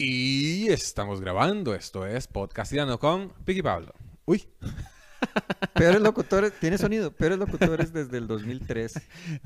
Y 0.00 0.68
estamos 0.70 1.20
grabando. 1.20 1.74
Esto 1.74 2.06
es 2.06 2.28
Podcastilano 2.28 2.98
con 3.00 3.30
Piqui 3.44 3.62
Pablo. 3.62 3.92
Uy. 4.26 4.46
Peores 5.74 6.00
locutores, 6.00 6.52
tiene 6.60 6.78
sonido, 6.78 7.10
peores 7.10 7.38
locutores 7.38 7.92
desde 7.92 8.18
el 8.18 8.28
2003. 8.28 8.94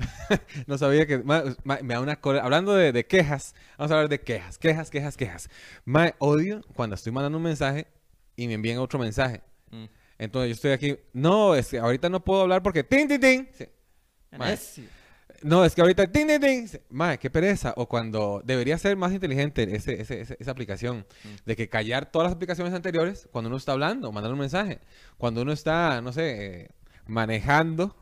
no 0.67 0.77
sabía 0.77 1.07
que. 1.07 1.17
ma- 1.17 1.43
ma- 1.63 1.79
me 1.81 1.95
da 1.95 2.01
una 2.01 2.21
cólera. 2.21 2.45
Hablando 2.45 2.75
de, 2.75 2.91
de 2.91 3.07
quejas, 3.07 3.55
vamos 3.79 3.91
a 3.91 3.95
hablar 3.95 4.09
de 4.09 4.21
quejas, 4.21 4.59
quejas, 4.59 4.91
quejas, 4.91 5.17
quejas. 5.17 5.49
Ma, 5.85 6.13
odio 6.19 6.61
cuando 6.75 6.93
estoy 6.95 7.11
mandando 7.11 7.39
un 7.39 7.43
mensaje 7.45 7.87
y 8.35 8.47
me 8.47 8.53
envían 8.53 8.77
otro 8.77 8.99
mensaje. 8.99 9.41
Mm. 9.71 9.85
Entonces 10.19 10.49
yo 10.49 10.53
estoy 10.53 10.71
aquí. 10.71 10.97
No, 11.13 11.55
es 11.55 11.69
que 11.69 11.79
ahorita 11.79 12.09
no 12.09 12.23
puedo 12.23 12.41
hablar 12.41 12.61
porque. 12.61 12.83
¡Tin, 12.83 13.07
tin, 13.07 13.19
tin! 13.19 13.49
Sí. 13.57 13.65
No, 15.43 15.63
es 15.65 15.75
que 15.75 15.81
ahorita. 15.81 16.07
¡Tin, 16.11 16.27
tin, 16.27 16.39
tin! 16.41 16.67
Sí. 16.67 16.77
Ma, 16.89 17.17
qué 17.17 17.29
pereza. 17.29 17.73
O 17.77 17.87
cuando 17.87 18.41
debería 18.45 18.77
ser 18.77 18.95
más 18.97 19.11
inteligente 19.11 19.63
ese, 19.75 20.01
ese- 20.01 20.21
ese- 20.21 20.37
esa 20.39 20.51
aplicación. 20.51 21.05
Mm. 21.23 21.27
De 21.45 21.55
que 21.55 21.69
callar 21.69 22.11
todas 22.11 22.25
las 22.27 22.33
aplicaciones 22.35 22.73
anteriores 22.73 23.27
cuando 23.31 23.49
uno 23.49 23.57
está 23.57 23.73
hablando 23.73 24.09
o 24.09 24.11
mandando 24.11 24.33
un 24.33 24.39
mensaje. 24.39 24.79
Cuando 25.17 25.41
uno 25.41 25.51
está, 25.51 26.01
no 26.01 26.11
sé, 26.13 26.61
eh, 26.63 26.69
manejando. 27.05 27.95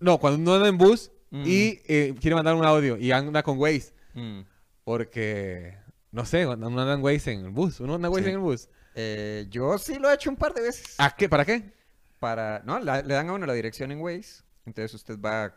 No, 0.00 0.18
cuando 0.18 0.38
uno 0.40 0.54
anda 0.54 0.68
en 0.68 0.78
bus 0.78 1.10
Mm. 1.30 1.42
y 1.46 1.80
eh, 1.86 2.14
quiere 2.20 2.36
mandar 2.36 2.54
un 2.54 2.64
audio 2.64 2.96
y 2.96 3.10
anda 3.12 3.42
con 3.42 3.58
Waze. 3.58 3.92
Mm. 4.14 4.40
Porque, 4.84 5.76
no 6.12 6.24
sé, 6.24 6.46
cuando 6.46 6.68
uno 6.68 6.80
anda 6.80 6.94
en 6.94 7.02
Waze 7.02 7.32
en 7.32 7.44
el 7.46 7.50
bus. 7.50 7.80
Uno 7.80 7.94
anda 7.96 8.08
en 8.08 8.12
Waze 8.14 8.24
Sí. 8.24 8.28
en 8.30 8.34
el 8.36 8.40
bus. 8.40 8.68
Eh, 8.94 9.46
yo 9.50 9.76
sí 9.78 9.98
lo 9.98 10.10
he 10.10 10.14
hecho 10.14 10.30
un 10.30 10.36
par 10.36 10.54
de 10.54 10.62
veces. 10.62 10.94
¿A 10.98 11.14
qué? 11.14 11.28
¿Para 11.28 11.44
qué? 11.44 11.72
Para, 12.18 12.62
no, 12.64 12.78
la- 12.80 13.02
le 13.02 13.14
dan 13.14 13.28
a 13.28 13.32
uno 13.34 13.44
la 13.46 13.52
dirección 13.52 13.92
en 13.92 14.00
Waze, 14.00 14.42
entonces 14.66 14.92
usted 14.94 15.18
va 15.20 15.54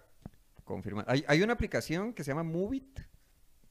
confirmar. 0.64 1.06
Hay, 1.08 1.24
hay 1.28 1.42
una 1.44 1.54
aplicación 1.54 2.14
que 2.14 2.24
se 2.24 2.32
llama 2.32 2.44
Movit, 2.44 3.00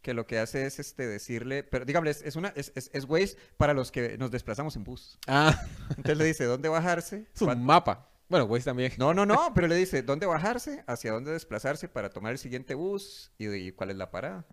que 0.03 0.15
lo 0.15 0.27
que 0.27 0.39
hace 0.39 0.65
es 0.67 0.79
este 0.79 1.07
decirle, 1.07 1.63
pero 1.63 1.85
dígame, 1.85 2.09
es, 2.11 2.23
es 2.23 2.37
una, 2.37 2.49
es, 2.57 2.73
es, 2.75 2.91
es 2.95 3.05
Waze 3.05 3.37
para 3.57 3.75
los 3.75 3.93
que 3.93 4.17
nos 4.19 4.31
desplazamos 4.31 4.75
en 4.77 4.85
bus. 4.85 5.19
Ah, 5.27 5.61
Entonces 5.91 6.17
le 6.19 6.25
dice 6.25 6.45
dónde 6.45 6.69
bajarse. 6.69 7.27
es 7.35 7.43
un 7.43 7.65
mapa. 7.65 8.07
Bueno, 8.29 8.45
Waze 8.47 8.65
también. 8.65 8.93
No, 8.97 9.13
no, 9.13 9.27
no, 9.27 9.53
pero 9.55 9.67
le 9.67 9.75
dice 9.77 10.03
dónde 10.03 10.25
bajarse, 10.27 10.85
hacia 10.87 11.13
dónde 11.13 11.33
desplazarse 11.33 11.89
para 11.89 12.11
tomar 12.11 12.33
el 12.33 12.39
siguiente 12.39 12.75
bus 12.75 13.33
y, 13.39 13.49
y 13.53 13.73
cuál 13.73 13.91
es 13.91 13.97
la 13.97 14.11
parada. 14.11 14.47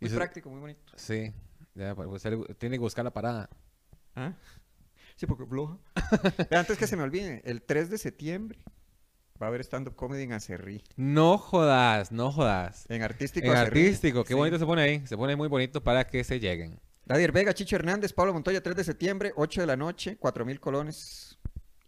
Muy 0.00 0.08
eso- 0.08 0.16
práctico, 0.16 0.50
muy 0.50 0.60
bonito. 0.60 0.80
Sí. 0.96 1.32
Ya, 1.74 1.94
pues, 1.94 2.24
le- 2.24 2.54
tiene 2.56 2.76
que 2.76 2.80
buscar 2.80 3.04
la 3.04 3.12
parada. 3.12 3.48
¿Ah? 4.14 4.34
Sí, 5.16 5.26
porque 5.26 5.46
floja. 5.46 5.78
Vea, 6.50 6.60
antes 6.60 6.76
que 6.76 6.86
se 6.86 6.96
me 6.96 7.02
olvide, 7.04 7.40
el 7.44 7.62
3 7.62 7.88
de 7.90 7.96
septiembre 7.98 8.58
va 9.42 9.46
a 9.46 9.48
haber 9.48 9.60
stand-up 9.62 9.96
comedy 9.96 10.22
en 10.22 10.32
Acerrí. 10.32 10.82
No 10.96 11.36
jodas, 11.36 12.12
no 12.12 12.30
jodas. 12.30 12.86
En 12.88 13.02
Artístico 13.02 13.48
En 13.48 13.54
Acerrí. 13.54 13.80
artístico, 13.86 14.22
qué 14.22 14.28
Sí. 14.28 14.34
bonito 14.34 14.58
se 14.58 14.64
pone 14.66 14.82
ahí. 14.82 15.06
Se 15.06 15.16
pone 15.16 15.34
muy 15.36 15.48
bonito 15.48 15.82
para 15.82 16.06
que 16.06 16.22
se 16.24 16.38
lleguen. 16.40 16.78
Dadier 17.04 17.32
Vega, 17.32 17.52
Chicho 17.52 17.74
Hernández, 17.76 18.12
Pablo 18.12 18.32
Montoya, 18.32 18.62
3 18.62 18.76
de 18.76 18.84
septiembre, 18.84 19.32
8 19.36 19.60
de 19.60 19.66
la 19.66 19.76
noche, 19.76 20.16
4000 20.18 20.60
colones. 20.60 21.36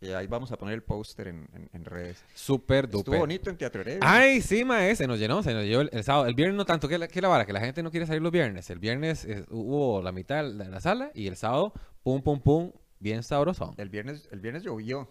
Y 0.00 0.08
ahí 0.10 0.26
vamos 0.26 0.52
a 0.52 0.58
poner 0.58 0.74
el 0.74 0.82
póster 0.82 1.28
en, 1.28 1.48
en- 1.54 1.70
en 1.72 1.84
redes. 1.84 2.22
Súper 2.34 2.86
Estuvo 2.86 3.04
duper. 3.04 3.20
bonito 3.20 3.48
en 3.48 3.56
Teatro 3.56 3.80
Heredia. 3.80 4.00
Ay, 4.02 4.42
sí, 4.42 4.62
mae, 4.64 4.94
se 4.96 5.06
nos 5.06 5.18
llenó, 5.18 5.42
se 5.42 5.54
nos 5.54 5.64
llenó 5.64 5.80
el, 5.82 5.90
el 5.92 6.04
sábado. 6.04 6.26
El 6.26 6.34
viernes 6.34 6.56
no 6.58 6.66
tanto, 6.66 6.88
que 6.88 6.98
la, 6.98 7.08
que 7.08 7.22
la 7.22 7.28
vara, 7.28 7.46
que 7.46 7.54
la 7.54 7.60
gente 7.60 7.82
no 7.82 7.90
quiere 7.90 8.04
salir 8.06 8.20
los 8.20 8.32
viernes. 8.32 8.68
El 8.68 8.80
viernes 8.80 9.24
eh, 9.24 9.46
hubo 9.50 10.02
la 10.02 10.12
mitad 10.12 10.44
de 10.44 10.68
la 10.68 10.80
sala 10.80 11.10
y 11.14 11.26
el 11.28 11.36
sábado, 11.36 11.72
pum, 12.02 12.20
pum, 12.20 12.40
pum, 12.40 12.72
bien 12.98 13.22
sabroso. 13.22 13.72
El 13.78 13.88
viernes, 13.88 14.28
el 14.30 14.40
viernes 14.40 14.62
llovió. 14.64 15.08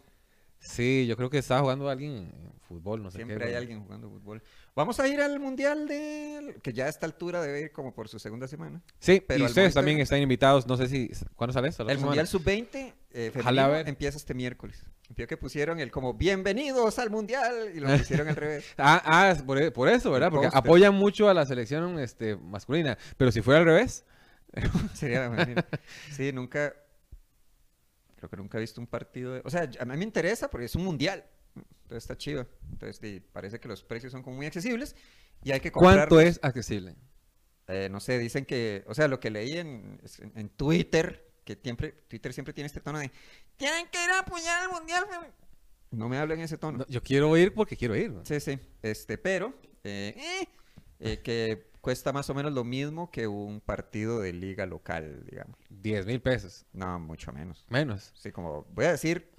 Sí, 0.64 1.06
yo 1.08 1.16
creo 1.18 1.30
que 1.30 1.38
estaba 1.38 1.62
jugando 1.62 1.90
alguien 1.90 2.14
en 2.14 2.54
fútbol, 2.68 3.04
no 3.04 3.12
sé 3.12 3.18
Siempre 3.18 3.38
qué. 3.38 3.44
hay 3.44 3.50
pero- 3.50 3.60
alguien 3.60 3.84
jugando 3.84 4.10
fútbol. 4.10 4.42
Vamos 4.76 5.00
a 5.00 5.08
ir 5.08 5.22
al 5.22 5.40
Mundial 5.40 5.88
de... 5.88 6.58
Que 6.64 6.74
ya 6.74 6.86
a 6.86 6.90
esta 6.90 7.06
altura 7.06 7.42
debe 7.42 7.62
ir 7.62 7.72
como 7.72 7.94
por 7.94 8.08
su 8.08 8.18
segunda 8.18 8.48
semana. 8.48 8.82
Sí, 9.00 9.22
pero 9.26 9.42
y 9.42 9.44
ustedes 9.44 9.66
momento- 9.66 9.80
también 9.80 10.00
están 10.00 10.20
invitados, 10.20 10.66
no 10.66 10.78
sé 10.78 10.88
si... 10.88 11.12
¿Cuándo 11.36 11.54
sale 11.54 11.68
El 11.68 12.00
Mundial 12.00 12.26
semana? 12.26 12.26
Sub-20 12.26 12.94
eh, 13.12 13.84
empieza 13.86 14.18
este 14.18 14.34
miércoles. 14.34 14.84
Vio 15.16 15.28
que 15.28 15.38
pusieron 15.38 15.80
el 15.80 15.92
como 15.92 16.16
bienvenidos 16.16 16.98
al 16.98 17.12
Mundial 17.12 17.72
y 17.76 17.80
lo 17.80 17.96
pusieron 17.98 18.30
al 18.30 18.36
revés. 18.36 18.66
Ah, 18.78 19.02
ah, 19.06 19.36
por, 19.46 19.72
por 19.74 19.90
eso, 19.90 20.10
¿verdad? 20.12 20.32
Porque 20.32 20.50
apoyan 20.52 20.96
mucho 20.96 21.30
a 21.30 21.34
la 21.36 21.46
selección 21.46 22.00
este, 22.00 22.36
masculina. 22.36 22.98
Pero 23.18 23.32
si 23.32 23.42
fuera 23.42 23.60
al 23.60 23.66
revés, 23.66 24.06
Sería 24.94 25.30
mejor. 25.30 25.66
Sí, 26.12 26.32
nunca. 26.32 26.74
Creo 28.24 28.30
que 28.30 28.38
nunca 28.38 28.58
he 28.58 28.62
visto 28.62 28.80
un 28.80 28.88
partido. 28.88 29.34
de- 29.34 29.42
O 29.44 29.50
sea, 29.50 29.70
a 29.80 29.84
mí 29.84 29.98
me 29.98 30.04
interesa 30.06 30.50
porque 30.50 30.68
es 30.68 30.76
un 30.76 30.86
mundial. 30.86 31.26
Entonces 31.56 32.04
está 32.06 32.18
chido. 32.18 32.48
Entonces 32.72 33.22
parece 33.34 33.60
que 33.60 33.68
los 33.68 33.84
precios 33.84 34.14
son 34.14 34.24
como 34.24 34.38
muy 34.38 34.46
accesibles 34.46 34.96
y 35.44 35.52
hay 35.52 35.60
que 35.60 35.74
¿cuánto 35.74 36.08
comprarlos. 36.08 36.38
es 36.38 36.40
accesible? 36.42 36.96
Eh, 37.68 37.90
no 37.92 38.00
sé, 38.00 38.18
dicen 38.20 38.46
que. 38.46 38.86
O 38.88 38.94
sea, 38.94 39.10
lo 39.10 39.20
que 39.20 39.30
leí 39.30 39.58
en, 39.58 40.00
en- 40.20 40.32
en 40.38 40.50
Twitter, 40.50 41.34
que 41.44 41.60
siempre, 41.62 41.92
Twitter 42.08 42.32
siempre 42.34 42.54
tiene 42.54 42.68
este 42.68 42.80
tono 42.80 43.00
de. 43.00 43.12
Tienen 43.58 43.88
que 43.88 44.02
ir 44.02 44.10
a 44.12 44.20
apoyar 44.20 44.64
al 44.64 44.70
mundial. 44.70 45.04
fem-". 45.10 45.32
No 45.92 46.08
me 46.08 46.18
hablen 46.18 46.40
en 46.40 46.46
ese 46.46 46.58
tono. 46.58 46.78
No, 46.78 46.88
yo 46.88 47.04
quiero 47.04 47.36
ir 47.36 47.54
porque 47.54 47.76
quiero 47.76 47.94
ir. 47.98 48.10
¿no? 48.10 48.26
Sí, 48.26 48.40
sí. 48.40 48.58
Este, 48.82 49.18
pero. 49.18 49.54
eh, 49.84 50.48
eh, 51.02 51.20
que 51.20 51.73
cuesta 51.84 52.14
más 52.14 52.30
o 52.30 52.34
menos 52.34 52.54
lo 52.54 52.64
mismo 52.64 53.12
que 53.12 53.28
un 53.28 53.60
partido 53.60 54.22
de 54.22 54.32
liga 54.32 54.66
local, 54.66 55.26
digamos. 55.30 55.58
10 55.70 56.06
mil 56.06 56.22
pesos. 56.22 56.66
No, 56.72 56.98
mucho 56.98 57.34
menos. 57.34 57.66
Menos. 57.70 58.14
Sí, 58.16 58.32
como 58.32 58.66
voy 58.74 58.86
a 58.86 58.92
decir 58.94 59.30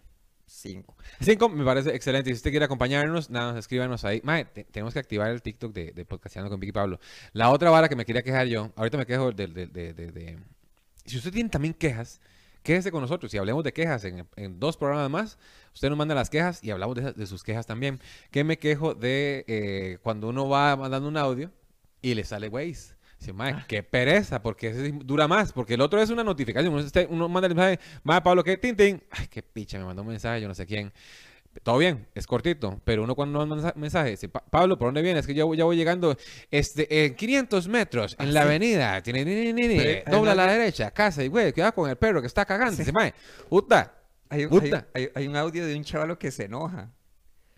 cinco. 0.47 0.95
Cinco 1.23 1.49
me 1.49 1.65
parece 1.65 1.95
excelente. 1.95 2.29
Si 2.29 2.35
usted 2.35 2.51
quiere 2.51 2.67
acompañarnos, 2.67 3.31
nada 3.31 3.53
más 3.53 3.59
escríbanos 3.61 4.05
ahí. 4.05 4.21
Mae, 4.25 4.45
te- 4.45 4.65
tenemos 4.65 4.93
que 4.93 5.01
activar 5.01 5.31
el 5.31 5.41
TikTok 5.41 5.73
de, 5.73 5.93
de 5.93 6.05
Podcastando 6.05 6.51
con 6.51 6.61
Vicky 6.61 6.73
Pablo. 6.73 7.01
La 7.33 7.49
otra 7.49 7.71
vara 7.71 7.89
que 7.89 7.97
me 7.97 8.05
quería 8.05 8.23
quejar 8.23 8.47
yo, 8.47 8.71
ahorita 8.77 8.99
me 8.99 9.07
quejo 9.07 9.33
de, 9.33 9.47
de- 9.47 9.67
de- 9.95 10.39
Si 11.07 11.17
usted 11.17 11.33
tiene 11.33 11.49
también 11.49 11.73
quejas, 11.73 12.21
quéjese 12.63 12.93
con 12.93 13.01
nosotros. 13.01 13.33
Si 13.33 13.39
hablemos 13.39 13.65
de 13.65 13.73
quejas 13.73 14.05
en, 14.05 14.29
en 14.37 14.61
dos 14.61 14.77
programas 14.77 15.09
más, 15.11 15.39
usted 15.73 15.89
nos 15.89 15.97
manda 15.97 16.15
las 16.15 16.29
quejas 16.29 16.63
y 16.63 16.71
hablamos 16.73 16.95
de 17.17 17.27
sus 17.27 17.43
quejas 17.43 17.67
también. 17.67 17.99
Que 18.31 18.45
me 18.45 18.59
quejo 18.59 18.95
de 18.95 19.47
eh, 19.49 19.97
cuando 20.03 20.29
uno 20.29 20.47
va 20.47 20.77
mandando 20.77 21.09
un 21.09 21.17
audio 21.17 21.51
y 22.11 22.15
le 22.15 22.25
sale 22.25 22.49
Waze. 22.49 22.95
Dice, 23.19 23.33
mae, 23.33 23.65
qué 23.69 23.83
pereza, 23.83 24.43
porque 24.43 24.69
ese 24.69 24.87
sí 24.87 24.93
dura 25.05 25.27
más, 25.27 25.53
porque 25.53 25.75
el 25.75 25.81
otro 25.81 26.01
es 26.03 26.11
una 26.11 26.23
notificación. 26.25 26.75
Uno, 26.75 26.83
este- 26.85 27.07
uno 27.09 27.29
manda 27.29 27.47
el 27.49 27.55
mensaje, 27.55 27.79
mae, 28.03 28.21
Pablo, 28.21 28.45
¿qué? 28.45 28.57
Tin, 28.59 28.77
tin. 28.77 29.03
Ay, 29.11 29.29
qué 29.29 29.43
picha, 29.43 29.79
me 29.79 29.85
mandó 29.85 30.03
un 30.03 30.09
mensaje, 30.09 30.41
yo 30.41 30.49
no 30.49 30.55
sé 30.55 30.67
quién. 30.67 30.93
Todo 31.63 31.79
bien, 31.79 32.07
es 32.17 32.27
cortito, 32.27 32.81
pero 32.85 33.05
uno 33.05 33.15
cuando 33.15 33.39
manda 33.39 33.55
mensa- 33.55 33.73
mensaje, 33.77 34.11
dice, 34.11 34.29
"Pa- 34.29 34.45
Pablo, 34.51 34.77
¿por 34.77 34.89
dónde 34.89 35.03
vienes? 35.03 35.21
Es 35.27 35.33
que 35.33 35.41
voy- 35.43 35.57
ya 35.57 35.65
voy 35.65 35.77
llegando 35.77 36.17
este, 36.51 37.07
en 37.07 37.15
500 37.15 37.69
metros 37.69 38.17
en 38.19 38.35
la 38.35 38.43
avenida. 38.43 39.01
Tiene, 39.03 39.25
ni, 39.25 39.35
ni, 39.37 39.53
ni, 39.53 39.69
ni, 39.69 39.77
Pero, 39.79 40.11
dobla 40.11 40.33
a 40.33 40.35
la 40.35 40.47
derecha, 40.53 40.91
casa 40.91 41.23
y 41.23 41.29
güey, 41.29 41.53
cuidado 41.53 41.73
con 41.73 41.89
el 41.89 41.97
perro 41.97 42.21
que 42.21 42.27
está 42.27 42.45
cagando. 42.45 42.77
Dice, 42.77 42.91
mae, 42.93 43.15
puta. 43.49 43.95
Hay 44.29 44.45
un, 44.47 44.51
hay- 44.95 45.09
hay 45.15 45.29
un 45.29 45.37
audio 45.37 45.65
de 45.65 45.77
un 45.77 45.85
chavalo 45.85 46.19
que 46.19 46.33
se 46.33 46.47
enoja. 46.47 46.91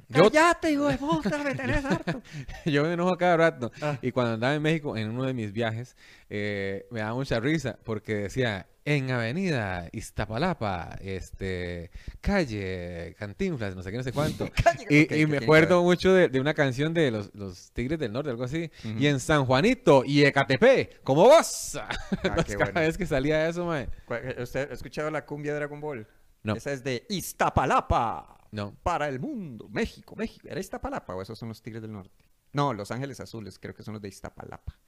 Yo- 0.09 0.31
¡Cállate, 0.31 0.71
hijo 0.72 0.87
de 0.89 0.99
puta! 0.99 1.39
¡Me 1.39 1.55
tenés 1.55 1.84
harto! 1.84 2.22
Yo 2.65 2.84
me 2.84 2.93
enojo 2.93 3.17
cada 3.17 3.37
rato. 3.37 3.72
Ah. 3.83 3.99
Y 4.03 4.12
cuando 4.12 4.34
andaba 4.34 4.55
en 4.55 4.62
México, 4.62 4.97
en 4.97 5.11
uno 5.11 5.25
de 5.25 5.34
mis 5.34 5.53
viajes, 5.53 5.97
eh, 6.31 6.87
me 6.91 7.00
daba 7.00 7.15
mucha 7.15 7.41
risa 7.41 7.78
porque 7.84 8.15
decía, 8.15 8.67
en 8.84 9.11
Avenida 9.11 9.89
Iztapalapa, 9.91 10.97
este, 11.00 11.91
calle 12.21 13.17
Cantinflas, 13.19 13.75
no 13.75 13.83
sé 13.83 13.91
qué, 13.91 13.97
no 13.97 14.05
sé 14.05 14.12
cuánto. 14.12 14.47
Calle- 14.62 14.87
Y, 14.89 15.05
Ok, 15.05 15.11
y 15.12 15.25
ok, 15.25 15.31
me 15.31 15.37
acuerdo 15.39 15.83
mucho 15.83 16.15
de, 16.15 16.28
de 16.28 16.41
una 16.41 16.55
canción 16.55 16.94
de 16.94 17.11
los, 17.11 17.34
los 17.34 17.73
Tigres 17.73 17.99
del 17.99 18.12
Norte, 18.12 18.31
algo 18.31 18.44
así. 18.44 18.71
Ujú. 18.84 18.99
Y 18.99 19.09
en 19.09 19.19
San 19.19 19.44
Juanito 19.44 20.05
y 20.06 20.25
Ecatepec, 20.25 21.03
como 21.03 21.25
goza. 21.25 21.88
Ah, 22.12 22.19
Entonces, 22.23 22.56
cada 22.56 22.71
bueno. 22.71 22.81
vez 22.87 22.97
que 22.99 23.06
salía 23.06 23.49
eso, 23.49 23.65
mae. 23.67 23.88
¿Cuál- 24.05 24.37
¿Usted 24.41 24.71
ha 24.71 24.75
escuchado 24.75 25.11
la 25.11 25.25
cumbia 25.27 25.53
de 25.53 25.59
Dragon 25.59 25.81
Ball? 25.81 26.06
No. 26.44 26.55
Esa 26.55 26.71
es 26.73 26.84
de 26.84 27.05
Iztapalapa. 27.09 28.35
No. 28.52 28.74
Para 28.82 29.08
el 29.08 29.20
mundo. 29.20 29.68
México, 29.70 30.14
México. 30.16 30.46
¿Era 30.48 30.60
Iztapalapa 30.60 31.14
o 31.14 31.22
esos 31.22 31.38
son 31.38 31.48
los 31.48 31.62
Tigres 31.62 31.82
del 31.82 31.92
Norte? 31.92 32.24
No, 32.52 32.72
Los 32.72 32.90
Ángeles 32.90 33.20
Azules, 33.20 33.58
creo 33.58 33.74
que 33.74 33.82
son 33.82 33.94
los 33.94 34.02
de 34.02 34.08
Iztapalapa. 34.08 34.78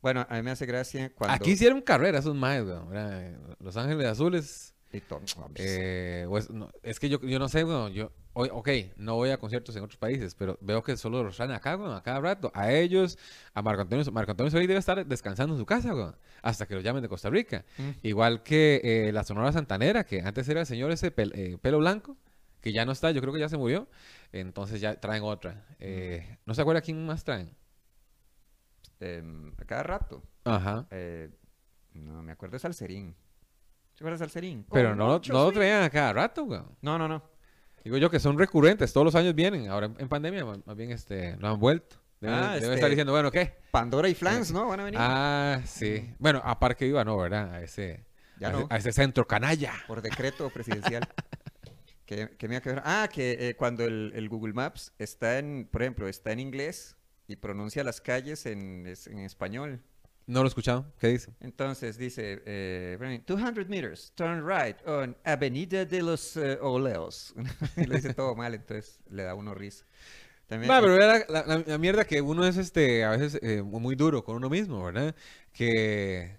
Bueno, 0.00 0.26
a 0.28 0.36
mí 0.36 0.42
me 0.42 0.50
hace 0.52 0.64
gracia 0.64 1.12
cuando... 1.14 1.34
Aquí 1.34 1.50
hicieron 1.50 1.82
carrera 1.82 2.20
esos 2.20 2.34
maes, 2.34 2.64
weón, 2.64 2.88
¿verdad? 2.88 3.36
Los 3.60 3.76
Ángeles 3.76 4.06
Azules. 4.06 4.74
Y 4.90 5.02
Eh, 5.56 6.24
pues, 6.30 6.48
no, 6.48 6.70
es 6.82 6.98
que 6.98 7.10
yo, 7.10 7.20
yo 7.20 7.38
no 7.38 7.48
sé, 7.50 7.62
bueno, 7.62 7.90
yo, 7.90 8.10
ok, 8.32 8.68
no 8.96 9.16
voy 9.16 9.28
a 9.28 9.36
conciertos 9.36 9.76
en 9.76 9.82
otros 9.82 9.98
países, 9.98 10.34
pero 10.34 10.56
veo 10.62 10.82
que 10.82 10.96
solo 10.96 11.22
los 11.22 11.36
traen 11.36 11.50
acá, 11.50 11.76
bueno, 11.76 11.94
a 11.94 12.02
cada 12.02 12.20
rato, 12.20 12.50
a 12.54 12.72
ellos, 12.72 13.18
a 13.52 13.60
Marco 13.60 13.82
Antonio, 13.82 14.10
Marco 14.12 14.30
Antonio 14.30 14.50
Solís 14.50 14.66
debe 14.66 14.80
estar 14.80 15.04
descansando 15.06 15.54
en 15.54 15.58
su 15.60 15.66
casa, 15.66 16.16
hasta 16.40 16.66
que 16.66 16.74
los 16.74 16.82
llamen 16.82 17.02
de 17.02 17.08
Costa 17.10 17.28
Rica. 17.28 17.66
Mm. 17.76 17.90
Igual 18.02 18.42
que 18.42 18.80
eh, 18.82 19.12
la 19.12 19.24
Sonora 19.24 19.52
Santanera, 19.52 20.04
que 20.04 20.22
antes 20.22 20.48
era 20.48 20.60
el 20.60 20.66
señor 20.66 20.90
ese 20.90 21.14
pel- 21.14 21.32
eh, 21.34 21.58
pelo 21.60 21.80
blanco, 21.80 22.16
que 22.60 22.72
ya 22.72 22.84
no 22.84 22.92
está, 22.92 23.10
yo 23.10 23.20
creo 23.20 23.32
que 23.32 23.40
ya 23.40 23.48
se 23.48 23.56
murió, 23.56 23.88
entonces 24.32 24.80
ya 24.80 24.98
traen 25.00 25.22
otra. 25.22 25.64
Eh, 25.78 26.38
¿No 26.44 26.54
se 26.54 26.62
acuerda 26.62 26.80
quién 26.80 27.04
más 27.06 27.24
traen? 27.24 27.54
Em, 29.00 29.52
a 29.58 29.64
cada 29.64 29.82
rato. 29.82 30.22
Ajá. 30.44 30.86
Eh, 30.90 31.30
no, 31.94 32.22
me 32.22 32.32
acuerdo 32.32 32.54
de 32.54 32.58
Salserín. 32.60 33.14
¿Se 33.94 34.02
acuerda 34.02 34.14
de 34.16 34.18
Salserín? 34.18 34.66
Pero 34.72 34.94
no, 34.94 35.20
no 35.28 35.44
lo 35.44 35.52
traían 35.52 35.82
a 35.82 35.90
cada 35.90 36.12
rato, 36.12 36.44
weón. 36.44 36.76
No, 36.82 36.98
no, 36.98 37.08
no. 37.08 37.22
Digo 37.84 37.96
yo 37.96 38.10
que 38.10 38.18
son 38.20 38.38
recurrentes, 38.38 38.92
todos 38.92 39.04
los 39.04 39.14
años 39.14 39.34
vienen. 39.34 39.68
Ahora 39.68 39.90
en, 39.98 40.08
pandemia, 40.08 40.44
más, 40.44 40.76
bien 40.76 40.90
este, 40.90 41.36
lo 41.36 41.48
han 41.48 41.58
vuelto. 41.60 41.96
Debe, 42.20 42.34
Ah, 42.34 42.46
debe 42.54 42.58
este- 42.58 42.74
estar 42.74 42.90
diciendo, 42.90 43.12
bueno, 43.12 43.30
¿qué? 43.30 43.54
Pandora 43.70 44.08
y 44.08 44.14
Flans, 44.14 44.50
¿no? 44.52 44.66
Van 44.66 44.80
a 44.80 44.84
venir. 44.84 44.98
Ah, 45.00 45.60
sí. 45.64 46.12
Bueno, 46.18 46.42
a 46.44 46.58
Parque 46.58 46.84
Viva 46.84 47.04
no, 47.04 47.16
¿verdad? 47.16 47.54
A 47.54 47.62
ese, 47.62 48.04
Ya 48.40 48.48
a, 48.48 48.52
no. 48.52 48.58
ese, 48.62 48.66
a 48.74 48.76
ese 48.78 48.92
centro 48.92 49.26
canalla. 49.26 49.72
Por 49.86 50.02
decreto 50.02 50.50
presidencial. 50.50 51.08
mira 52.48 52.60
que 52.60 52.68
ver- 52.70 52.82
Ah, 52.84 53.08
que 53.12 53.48
eh, 53.50 53.54
cuando 53.56 53.84
el, 53.84 54.12
el 54.14 54.28
Google 54.28 54.52
Maps 54.54 54.92
está 54.98 55.38
en, 55.38 55.68
por 55.70 55.82
ejemplo, 55.82 56.08
está 56.08 56.32
en 56.32 56.40
inglés 56.40 56.96
y 57.26 57.36
pronuncia 57.36 57.84
las 57.84 58.00
calles 58.00 58.46
en, 58.46 58.86
en 58.86 59.18
español. 59.20 59.80
No 60.26 60.40
lo 60.40 60.46
he 60.46 60.48
escuchado. 60.48 60.92
¿Qué 60.98 61.08
dice? 61.08 61.32
Entonces 61.40 61.96
dice, 61.96 62.42
eh, 62.44 63.20
200 63.26 63.66
meters, 63.68 64.12
turn 64.14 64.46
right 64.46 64.76
on 64.86 65.16
Avenida 65.24 65.84
de 65.86 66.02
los 66.02 66.36
eh, 66.36 66.58
Oleos. 66.60 67.34
y 67.78 67.84
lo 67.84 67.94
dice 67.94 68.12
todo 68.14 68.34
mal, 68.34 68.54
entonces 68.54 69.00
le 69.10 69.22
da 69.22 69.34
uno 69.34 69.54
risa. 69.54 69.84
También, 70.46 70.68
pero 70.80 70.94
era 70.96 71.24
la, 71.28 71.44
la- 71.46 71.64
la 71.66 71.78
mierda 71.78 72.04
que 72.06 72.20
uno 72.22 72.46
es 72.46 72.56
este 72.56 73.04
a 73.04 73.10
veces 73.10 73.38
eh, 73.42 73.62
muy 73.62 73.94
duro 73.96 74.24
con 74.24 74.36
uno 74.36 74.48
mismo, 74.48 74.82
¿verdad? 74.84 75.14
Que 75.52 76.36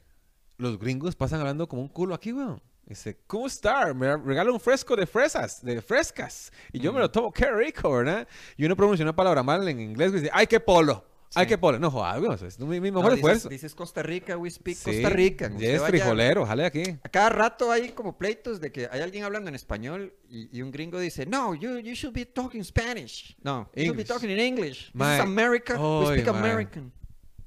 los 0.57 0.79
gringos 0.79 1.15
pasan 1.15 1.39
hablando 1.39 1.67
como 1.67 1.81
un 1.83 1.89
culo 1.89 2.15
aquí, 2.15 2.31
weón. 2.33 2.61
Dice, 2.89 3.19
¿cómo 3.27 3.45
está? 3.45 3.93
Me 3.93 4.17
regala 4.17 4.51
un 4.51 4.59
fresco 4.59 4.95
de 4.95 5.05
fresas, 5.05 5.63
de 5.63 5.79
frescas. 5.81 6.51
Y 6.73 6.79
yo 6.79 6.91
me 6.91 6.99
lo 6.99 7.11
tomo, 7.11 7.31
qué 7.31 7.49
rico, 7.51 7.91
¿verdad? 7.91 8.27
Y 8.57 8.65
uno 8.65 8.75
pronuncia 8.75 9.03
una 9.05 9.15
palabra 9.15 9.43
mal 9.43 9.67
en 9.67 9.79
inglés 9.79 10.11
y 10.11 10.15
dice, 10.15 10.31
¡ay, 10.33 10.47
qué 10.47 10.59
polo! 10.59 11.05
¡Ay, 11.35 11.45
Sí. 11.45 11.49
qué 11.49 11.57
polo! 11.59 11.77
No 11.77 11.91
jodas, 11.91 12.19
weón, 12.19 12.33
eso 12.33 12.47
es 12.47 12.57
mi, 12.59 12.81
mi 12.81 12.89
no, 12.89 12.97
mejor 13.03 13.11
dices, 13.11 13.17
esfuerzo. 13.27 13.49
dices 13.49 13.75
Costa 13.75 14.01
Rica, 14.01 14.35
we 14.35 14.49
speak 14.49 14.75
Sí, 14.75 14.85
Costa 15.03 15.09
Rica. 15.09 15.51
ya 15.55 15.67
es 15.75 15.83
frijolero, 15.83 16.43
jale 16.47 16.65
aquí. 16.65 16.81
A 17.03 17.09
cada 17.09 17.29
rato 17.29 17.71
hay 17.71 17.89
como 17.89 18.17
pleitos 18.17 18.59
de 18.59 18.71
que 18.71 18.89
hay 18.91 19.01
alguien 19.01 19.23
hablando 19.23 19.49
en 19.49 19.53
español 19.55 20.11
y, 20.27 20.49
y 20.57 20.63
un 20.63 20.71
gringo 20.71 20.99
dice, 20.99 21.27
no, 21.27 21.53
you, 21.53 21.77
you 21.77 21.93
should 21.93 22.15
be 22.15 22.25
talking 22.25 22.63
Spanish. 22.63 23.37
No, 23.43 23.69
you 23.75 23.83
should 23.83 23.97
be 23.97 24.01
English. 24.01 24.07
talking 24.07 24.31
in 24.31 24.39
English. 24.39 24.85
This 24.87 24.95
Mae, 24.95 25.17
is 25.17 25.21
America, 25.23 25.75
we 25.79 26.15
speak. 26.15 26.27
American. 26.27 26.91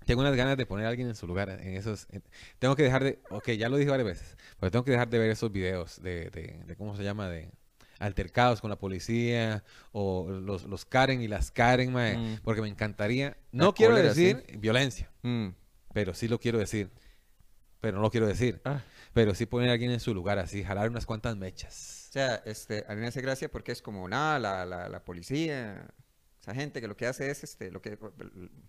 Tengo 0.06 0.20
unas 0.22 0.34
ganas 0.36 0.56
de 0.56 0.66
poner 0.66 0.86
a 0.86 0.88
alguien 0.90 1.08
en 1.08 1.14
su 1.14 1.26
lugar 1.26 1.48
en 1.50 1.74
esos... 1.76 2.06
en- 2.10 2.22
tengo 2.58 2.76
que 2.76 2.82
dejar 2.82 3.04
de... 3.04 3.20
Ok, 3.30 3.50
ya 3.52 3.68
lo 3.68 3.76
dije 3.76 3.90
varias 3.90 4.06
veces. 4.06 4.36
Pero 4.60 4.70
tengo 4.70 4.84
que 4.84 4.90
dejar 4.92 5.08
de 5.08 5.18
ver 5.18 5.30
esos 5.30 5.50
videos 5.52 6.02
de... 6.02 6.30
de, 6.30 6.62
de 6.66 6.76
¿Cómo 6.76 6.96
se 6.96 7.02
llama? 7.04 7.28
De 7.28 7.50
altercados 7.98 8.60
con 8.60 8.68
la 8.70 8.76
policía 8.78 9.62
o 9.92 10.28
los, 10.28 10.64
los 10.64 10.84
Karen 10.84 11.22
y 11.22 11.28
las 11.28 11.50
Karen, 11.52 11.92
mae, 11.92 12.16
Mm. 12.18 12.38
porque 12.42 12.60
me 12.60 12.68
encantaría... 12.68 13.36
La 13.52 13.64
No 13.64 13.74
quiero 13.74 13.94
decir 13.94 14.44
violencia, 14.58 15.10
Mm. 15.22 15.48
pero 15.92 16.12
sí 16.14 16.26
lo 16.28 16.38
quiero 16.40 16.58
decir. 16.58 16.90
Pero 17.80 17.96
no 17.96 18.02
lo 18.02 18.10
quiero 18.10 18.26
decir. 18.26 18.60
Ah. 18.64 18.80
Pero 19.12 19.34
sí 19.34 19.44
poner 19.46 19.68
a 19.70 19.72
alguien 19.72 19.90
en 19.90 20.00
su 20.00 20.14
lugar 20.14 20.38
así, 20.38 20.64
jalar 20.64 20.88
unas 20.88 21.04
cuantas 21.06 21.36
mechas. 21.36 22.06
O 22.10 22.12
sea, 22.12 22.36
este, 22.46 22.84
a 22.88 22.94
mí 22.94 23.00
me 23.00 23.06
hace 23.08 23.20
gracia 23.20 23.50
porque 23.50 23.72
es 23.72 23.82
como, 23.82 24.08
nada, 24.08 24.38
la, 24.38 24.64
la, 24.66 24.88
la 24.88 25.04
policía, 25.04 25.86
esa 26.42 26.54
gente 26.54 26.80
que 26.80 26.88
lo 26.88 26.96
que 26.96 27.06
hace 27.06 27.30
es, 27.30 27.42
este, 27.44 27.70
lo 27.70 27.80
que, 27.80 27.96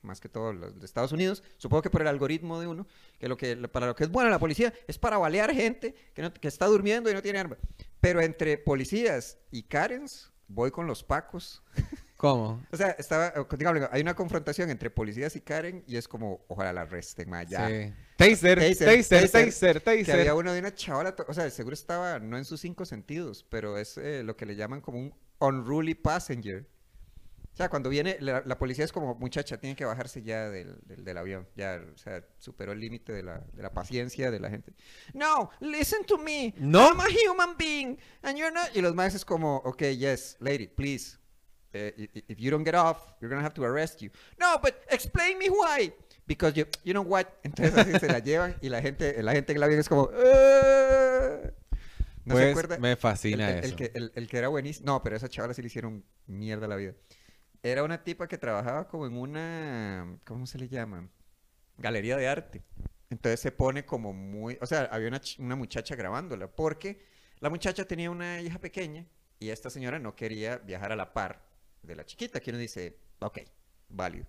más 0.04 0.22
que 0.22 0.30
todo 0.30 0.54
los 0.54 0.80
de 0.80 0.86
Estados 0.86 1.12
Unidos, 1.12 1.44
supongo 1.58 1.82
que 1.82 1.90
por 1.90 2.02
el 2.02 2.08
algoritmo 2.08 2.60
de 2.62 2.68
uno, 2.68 2.88
que 3.20 3.28
lo 3.28 3.36
que, 3.36 3.56
para 3.68 3.88
lo 3.88 3.96
que 3.96 4.04
es 4.06 4.10
buena 4.12 4.30
la 4.30 4.40
policía 4.40 4.72
es 4.88 4.98
para 4.98 5.18
balear 5.18 5.52
gente 5.54 5.96
que, 6.14 6.22
no- 6.22 6.34
que 6.34 6.48
está 6.48 6.68
durmiendo 6.68 7.10
y 7.10 7.14
no 7.14 7.22
tiene 7.22 7.40
arma. 7.40 7.58
Pero 8.00 8.22
entre 8.22 8.58
policías 8.58 9.38
y 9.52 9.64
Karens, 9.64 10.32
voy 10.48 10.70
con 10.72 10.86
los 10.88 11.04
pacos. 11.04 11.64
¿Cómo? 12.18 12.66
O 12.72 12.78
sea, 12.78 12.92
estaba, 12.92 13.34
digamos, 13.58 13.90
hay 13.92 14.02
una 14.02 14.16
confrontación 14.16 14.70
entre 14.70 14.90
policías 14.90 15.36
y 15.36 15.42
Karen 15.42 15.84
y 15.88 15.98
es 15.98 16.08
como, 16.08 16.46
ojalá 16.48 16.72
la 16.72 16.82
arresten, 16.82 17.30
ma, 17.30 17.44
ya. 17.44 17.68
Sí. 17.68 17.94
Taser, 18.16 18.60
Taser, 18.60 18.88
taser, 18.88 19.30
taser, 19.30 19.82
taser. 19.82 20.06
Que 20.06 20.12
había 20.14 20.34
uno 20.36 20.54
de 20.54 20.60
una 20.60 20.74
chavala, 20.74 21.14
o 21.28 21.34
sea, 21.34 21.50
seguro 21.50 21.74
estaba 21.74 22.20
no 22.20 22.38
en 22.38 22.46
sus 22.46 22.62
cinco 22.62 22.86
sentidos, 22.86 23.46
pero 23.50 23.78
es 23.78 23.98
eh, 23.98 24.24
lo 24.24 24.38
que 24.38 24.46
le 24.46 24.56
llaman 24.56 24.80
como 24.80 25.00
un 25.00 25.14
unruly 25.40 25.96
passenger. 25.96 26.66
O 27.54 27.56
sea, 27.56 27.70
cuando 27.70 27.90
viene, 27.90 28.18
la, 28.20 28.42
la 28.46 28.58
policía 28.58 28.84
es 28.84 28.92
como, 28.92 29.14
muchacha, 29.16 29.60
tiene 29.60 29.76
que 29.76 29.86
bajarse 29.86 30.24
ya 30.24 30.50
del, 30.50 30.76
del, 30.86 31.04
del 31.06 31.18
avión. 31.20 31.48
Ya, 31.56 31.80
o 31.94 31.98
sea, 32.00 32.26
superó 32.40 32.72
el 32.72 32.80
límite 32.80 33.14
de 33.14 33.22
la, 33.22 33.40
de 33.54 33.62
la 33.62 33.72
paciencia 33.72 34.32
de 34.32 34.40
la 34.40 34.50
gente. 34.50 34.74
No, 35.14 35.52
listen 35.60 36.04
to 36.06 36.18
me. 36.18 36.54
No. 36.58 36.88
I'm 36.90 37.00
a 37.00 37.06
human 37.08 37.56
being. 37.58 38.00
And 38.24 38.38
you're 38.40 38.52
not. 38.52 38.76
Y 38.76 38.82
los 38.82 38.96
más 38.96 39.14
es 39.14 39.24
como, 39.24 39.58
okay, 39.66 39.96
yes, 39.96 40.36
lady, 40.40 40.68
please. 40.68 41.20
Eh, 41.76 42.08
if 42.28 42.38
you 42.40 42.50
don't 42.52 42.66
get 42.66 42.76
off, 42.76 43.14
you're 43.22 43.30
gonna 43.34 43.46
have 43.46 43.54
to 43.56 43.64
arrest 43.64 44.00
you. 44.02 44.10
No, 44.40 44.60
but 44.62 44.74
explain 44.90 45.38
me 45.38 45.50
why. 45.50 45.94
Because 46.26 46.54
you, 46.56 46.66
you 46.84 46.94
know 46.94 47.04
what? 47.04 47.26
Entonces 47.44 47.78
así 47.78 48.00
se 48.00 48.08
la 48.08 48.20
llevan 48.24 48.56
y 48.62 48.70
la 48.70 48.82
gente, 48.82 49.22
la 49.22 49.32
gente 49.34 49.52
en 49.52 49.58
el 49.58 49.64
avión 49.64 49.80
es 49.80 49.90
como, 49.90 50.10
"Eh". 50.14 51.52
¿No 52.26 52.36
se 52.36 52.42
Pues 52.42 52.50
acuerda? 52.52 52.78
me 52.78 52.96
fascina 52.96 53.50
el, 53.50 53.58
el- 53.58 53.64
el 53.64 53.66
eso. 53.66 53.76
que, 53.76 53.92
el, 53.96 54.12
el 54.16 54.28
que 54.28 54.38
era 54.38 54.48
buenísimo. 54.48 54.86
No, 54.86 55.04
pero 55.04 55.16
a 55.16 55.18
esa 55.18 55.28
chavala 55.30 55.54
sí 55.54 55.62
le 55.62 55.68
hicieron 55.68 56.04
mierda 56.26 56.68
la 56.68 56.76
vida. 56.78 56.94
Era 57.64 57.84
una 57.84 58.04
tipa 58.04 58.28
que 58.28 58.38
trabajaba 58.38 58.90
como 58.90 59.08
en 59.08 59.18
una. 59.18 60.20
¿Cómo 60.26 60.46
se 60.46 60.60
le 60.60 60.68
llama? 60.68 61.10
Galería 61.78 62.18
de 62.18 62.28
arte. 62.28 62.62
Entonces 63.10 63.40
se 63.40 63.54
pone 63.54 63.86
como 63.86 64.12
muy. 64.12 64.58
O 64.60 64.66
sea, 64.66 64.90
había 64.92 65.08
una, 65.08 65.22
una 65.40 65.56
muchacha 65.56 65.96
grabándola. 65.96 66.48
Porque 66.48 67.06
la 67.40 67.50
muchacha 67.50 67.86
tenía 67.86 68.12
una 68.12 68.42
hija 68.42 68.60
pequeña 68.60 69.06
y 69.40 69.50
esta 69.50 69.70
señora 69.70 69.98
no 69.98 70.14
quería 70.14 70.58
viajar 70.58 70.92
a 70.92 70.98
la 70.98 71.14
par 71.14 71.42
de 71.82 71.96
la 71.96 72.06
chiquita. 72.06 72.42
Que 72.42 72.50
uno 72.50 72.60
dice, 72.60 72.98
ok, 73.20 73.40
válido. 73.88 74.26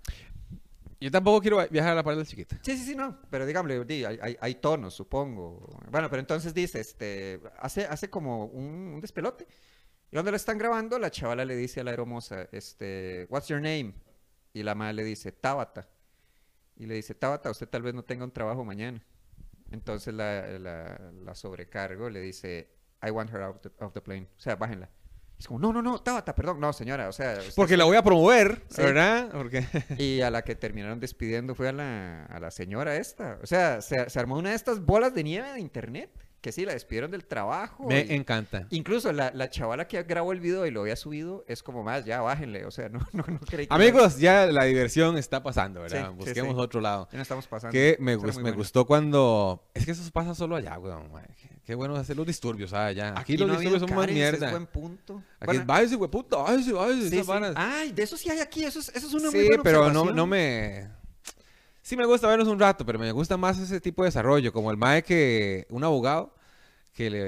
Yo 1.00 1.10
tampoco 1.10 1.40
quiero 1.40 1.58
viajar 1.68 1.90
a 1.90 1.96
la 1.96 2.04
par 2.04 2.16
del 2.16 2.26
chiquita. 2.26 2.56
Sí, 2.62 2.76
sí, 2.78 2.84
sí, 2.84 2.94
no. 2.94 3.20
Pero 3.30 3.46
dígame, 3.46 3.74
hay, 3.74 4.18
hay, 4.22 4.36
hay 4.40 4.54
tonos, 4.54 4.94
supongo. 4.94 5.76
Bueno, 5.90 6.08
pero 6.08 6.20
entonces 6.20 6.54
dice, 6.54 6.78
este, 6.78 7.40
hace, 7.58 7.84
hace 7.84 8.08
como 8.08 8.44
un, 8.44 8.94
un 8.94 9.00
despelote. 9.00 9.46
Y 10.14 10.16
cuando 10.16 10.30
lo 10.30 10.36
están 10.36 10.58
grabando, 10.58 10.96
la 11.00 11.10
chavala 11.10 11.44
le 11.44 11.56
dice 11.56 11.80
a 11.80 11.82
la 11.82 11.90
hermosa, 11.90 12.46
este, 12.52 13.26
what's 13.30 13.48
your 13.48 13.60
name? 13.60 13.94
Y 14.52 14.62
la 14.62 14.76
madre 14.76 14.92
le 14.94 15.02
dice, 15.02 15.32
Tabata. 15.32 15.88
Y 16.76 16.86
le 16.86 16.94
dice, 16.94 17.16
Tabata, 17.16 17.50
usted 17.50 17.68
tal 17.68 17.82
vez 17.82 17.94
no 17.94 18.04
tenga 18.04 18.22
un 18.24 18.30
trabajo 18.30 18.64
mañana. 18.64 19.04
Entonces 19.72 20.14
la, 20.14 20.46
la, 20.60 21.00
la 21.24 21.34
sobrecargo 21.34 22.08
le 22.10 22.20
dice, 22.20 22.70
I 23.02 23.10
want 23.10 23.28
her 23.32 23.42
out 23.42 23.66
of 23.80 23.92
the 23.92 24.00
plane. 24.00 24.28
O 24.36 24.40
sea, 24.40 24.54
bájenla. 24.54 24.88
Es 25.36 25.48
como, 25.48 25.58
no, 25.58 25.72
no, 25.72 25.82
no, 25.82 26.00
Tabata, 26.00 26.32
perdón. 26.32 26.60
No, 26.60 26.72
señora, 26.72 27.08
o 27.08 27.12
sea... 27.12 27.40
Porque 27.56 27.76
la 27.76 27.82
voy 27.82 27.96
a 27.96 28.02
promover, 28.04 28.62
Sí. 28.68 28.82
¿verdad? 28.82 29.30
Porque... 29.32 29.66
y 29.98 30.20
a 30.20 30.30
la 30.30 30.42
que 30.42 30.54
terminaron 30.54 31.00
despidiendo 31.00 31.56
fue 31.56 31.70
a 31.70 31.72
la, 31.72 32.26
a 32.26 32.38
la 32.38 32.52
señora 32.52 32.94
esta. 32.98 33.40
O 33.42 33.46
sea, 33.48 33.82
se, 33.82 34.08
se 34.08 34.20
armó 34.20 34.36
una 34.36 34.50
de 34.50 34.54
estas 34.54 34.78
bolas 34.78 35.12
de 35.12 35.24
nieve 35.24 35.52
de 35.54 35.58
internet. 35.58 36.08
Que 36.44 36.52
sí, 36.52 36.66
la 36.66 36.74
despidieron 36.74 37.10
del 37.10 37.24
trabajo. 37.24 37.86
Me 37.88 38.00
y- 38.02 38.12
encanta. 38.12 38.66
Incluso 38.68 39.10
la, 39.14 39.30
la 39.34 39.48
chavala 39.48 39.88
que 39.88 40.02
grabó 40.02 40.30
el 40.30 40.40
video 40.40 40.66
y 40.66 40.70
lo 40.70 40.82
había 40.82 40.94
subido 40.94 41.42
es 41.48 41.62
como 41.62 41.82
más, 41.82 42.04
ya 42.04 42.20
bájenle. 42.20 42.66
O 42.66 42.70
sea, 42.70 42.88
no, 42.90 42.98
no, 43.14 43.24
no 43.26 43.38
creí 43.40 43.66
que... 43.66 43.72
Amigos, 43.74 44.18
ya 44.18 44.44
la 44.44 44.64
diversión 44.64 45.16
está 45.16 45.42
pasando, 45.42 45.80
¿verdad? 45.80 46.00
Sí, 46.00 46.06
sí, 46.10 46.16
Busquemos 46.18 46.54
sí. 46.54 46.60
otro 46.60 46.82
lado. 46.82 47.08
Ya 47.10 47.16
no 47.16 47.22
estamos 47.22 47.46
pasando. 47.46 47.72
Que 47.72 47.96
me, 47.98 48.16
bueno. 48.16 48.52
gustó 48.54 48.84
cuando... 48.86 49.64
Es 49.72 49.86
que 49.86 49.92
eso 49.92 50.02
pasa 50.12 50.34
solo 50.34 50.56
allá, 50.56 50.78
weón. 50.78 51.08
Qué, 51.40 51.48
qué 51.64 51.74
bueno 51.74 51.96
hacer 51.96 52.14
los 52.14 52.26
disturbios, 52.26 52.68
¿sabes? 52.72 52.94
Ya. 52.94 53.18
Aquí, 53.18 53.38
los 53.38 53.48
no 53.48 53.54
ha 53.54 53.56
habido 53.56 53.72
disturbios 53.78 53.88
son 53.88 53.96
más 53.96 54.06
Karens, 54.06 54.20
es 54.34 54.38
mierda. 54.40 54.50
buen 54.50 54.66
punto. 54.66 55.22
Aquí 55.40 55.46
Bueno, 55.46 55.60
es, 55.62 55.66
váyase, 55.66 55.96
hueputa, 55.96 56.36
váyase, 56.36 56.72
váyase, 56.74 57.08
sí, 57.08 57.20
sí. 57.22 57.26
varas. 57.26 57.54
Ay, 57.56 57.92
de 57.92 58.02
eso 58.02 58.18
sí 58.18 58.28
hay 58.28 58.40
aquí. 58.40 58.64
Eso 58.64 58.80
es, 58.80 58.90
eso 58.94 59.06
es 59.06 59.14
una 59.14 59.30
muy 59.30 59.40
Sí, 59.40 59.46
buena 59.46 59.62
pero 59.62 59.78
no, 59.78 59.86
observación. 60.02 60.16
no 60.16 60.26
me... 60.26 60.88
Sí 61.86 61.98
me 61.98 62.06
gusta 62.06 62.28
verlos 62.28 62.48
un 62.48 62.58
rato, 62.58 62.86
pero 62.86 62.98
me 62.98 63.12
gusta 63.12 63.36
más 63.36 63.58
ese 63.58 63.78
tipo 63.78 64.02
de 64.02 64.08
desarrollo, 64.08 64.54
como 64.54 64.70
el 64.70 64.78
mae 64.78 65.02
que... 65.02 65.66
Un 65.68 65.84
abogado 65.84 66.34
que 66.94 67.10
le, 67.10 67.20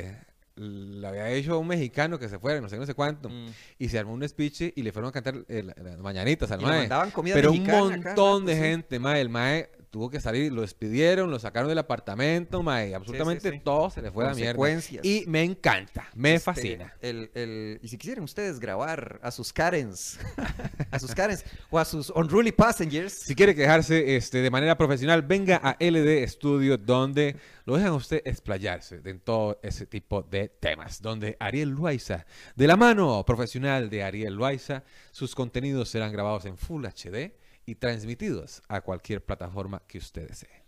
eh, 0.00 0.16
le 0.56 1.06
había 1.06 1.30
hecho 1.30 1.54
a 1.54 1.58
un 1.58 1.68
mexicano 1.68 2.18
que 2.18 2.28
se 2.28 2.40
fuera, 2.40 2.60
no 2.60 2.68
sé, 2.68 2.76
no 2.76 2.86
sé 2.86 2.94
cuánto, 2.94 3.28
Mm. 3.28 3.46
y 3.78 3.88
se 3.88 4.00
armó 4.00 4.14
un 4.14 4.28
speech 4.28 4.72
y 4.74 4.82
le 4.82 4.90
fueron 4.90 5.10
a 5.10 5.12
cantar 5.12 5.36
eh, 5.46 5.62
la- 5.62 5.74
las 5.80 5.98
mañanitas 6.00 6.50
al 6.50 6.60
Y 6.60 6.64
le 6.64 6.68
mae. 6.70 6.78
mandaban 6.80 7.12
comida 7.12 7.34
Pero 7.36 7.52
un 7.52 7.62
montón 7.64 8.46
de 8.46 8.56
gente, 8.56 8.98
mae. 8.98 9.20
El 9.20 9.28
mae 9.28 9.70
tuvo 9.90 10.08
que 10.08 10.20
salir, 10.20 10.52
lo 10.52 10.62
despidieron, 10.62 11.30
lo 11.30 11.38
sacaron 11.38 11.68
del 11.68 11.78
apartamento, 11.78 12.62
mae. 12.62 12.94
Absolutamente 12.94 13.50
sí. 13.50 13.60
todo 13.64 13.90
se 13.90 14.00
le 14.00 14.10
fue 14.10 14.24
a 14.24 14.28
la 14.28 14.34
mierda. 14.34 14.80
Y 15.02 15.24
me 15.26 15.42
encanta, 15.42 16.08
me 16.14 16.34
Este, 16.34 16.44
fascina. 16.44 16.94
El, 17.00 17.30
el- 17.34 17.80
y 17.82 17.88
si 17.88 17.98
quisieran 17.98 18.22
ustedes 18.24 18.60
grabar 18.60 19.18
a 19.22 19.30
sus 19.30 19.52
Karens, 19.52 20.18
a 20.90 20.98
sus 20.98 21.14
Karens 21.14 21.44
o 21.70 21.78
a 21.78 21.84
sus 21.84 22.10
unruly 22.10 22.52
passengers, 22.52 23.12
Si 23.14 23.34
quiere 23.34 23.54
quejarse 23.54 24.16
este, 24.16 24.38
de 24.38 24.50
manera 24.50 24.78
profesional, 24.78 25.22
venga 25.22 25.56
a 25.62 25.76
LD 25.80 26.26
Studio, 26.28 26.78
donde 26.78 27.36
lo 27.64 27.74
dejan 27.76 27.90
a 27.92 27.94
usted 27.96 28.22
explayarse 28.24 29.00
en 29.04 29.20
todo 29.20 29.58
ese 29.62 29.86
tipo 29.86 30.22
de 30.22 30.48
temas. 30.48 31.02
Donde 31.02 31.36
Ariel 31.40 31.70
Loaiza, 31.70 32.26
de 32.54 32.66
la 32.66 32.76
mano 32.76 33.24
profesional 33.26 33.90
de 33.90 34.04
Ariel 34.04 34.34
Loaiza, 34.34 34.84
sus 35.10 35.34
contenidos 35.34 35.88
serán 35.88 36.12
grabados 36.12 36.44
en 36.46 36.56
Full 36.56 36.84
HD 36.86 37.32
y 37.70 37.76
transmitidos 37.76 38.62
a 38.66 38.80
cualquier 38.80 39.24
plataforma 39.24 39.80
que 39.86 39.98
usted 39.98 40.26
desee. 40.26 40.64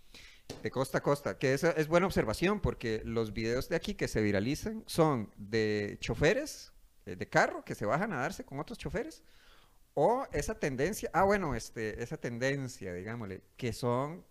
de 0.63 0.71
costa 0.71 0.99
a 0.99 1.03
costa, 1.03 1.37
que 1.37 1.53
esa 1.53 1.73
es 1.73 1.89
buena 1.89 2.07
observación 2.07 2.61
porque 2.61 3.03
los 3.05 3.33
videos 3.33 3.69
de 3.69 3.75
aquí 3.75 3.95
que 3.95 4.07
se 4.07 4.21
viralizan 4.21 4.85
son 4.87 5.33
de 5.37 5.97
choferes 6.01 6.73
eh, 7.07 7.17
de 7.17 7.29
carro 7.29 7.65
que 7.65 7.75
se 7.75 7.87
bajan 7.87 8.13
a 8.13 8.21
darse 8.21 8.45
con 8.45 8.61
otros 8.61 8.79
choferes 8.79 9.25
o 9.95 10.27
esa 10.33 10.55
tendencia, 10.55 11.11
ah 11.13 11.25
bueno, 11.25 11.57
este, 11.57 12.01
esa 12.01 12.17
tendencia, 12.17 12.95
digámosle, 12.95 13.43
que 13.57 13.73
son 13.73 14.25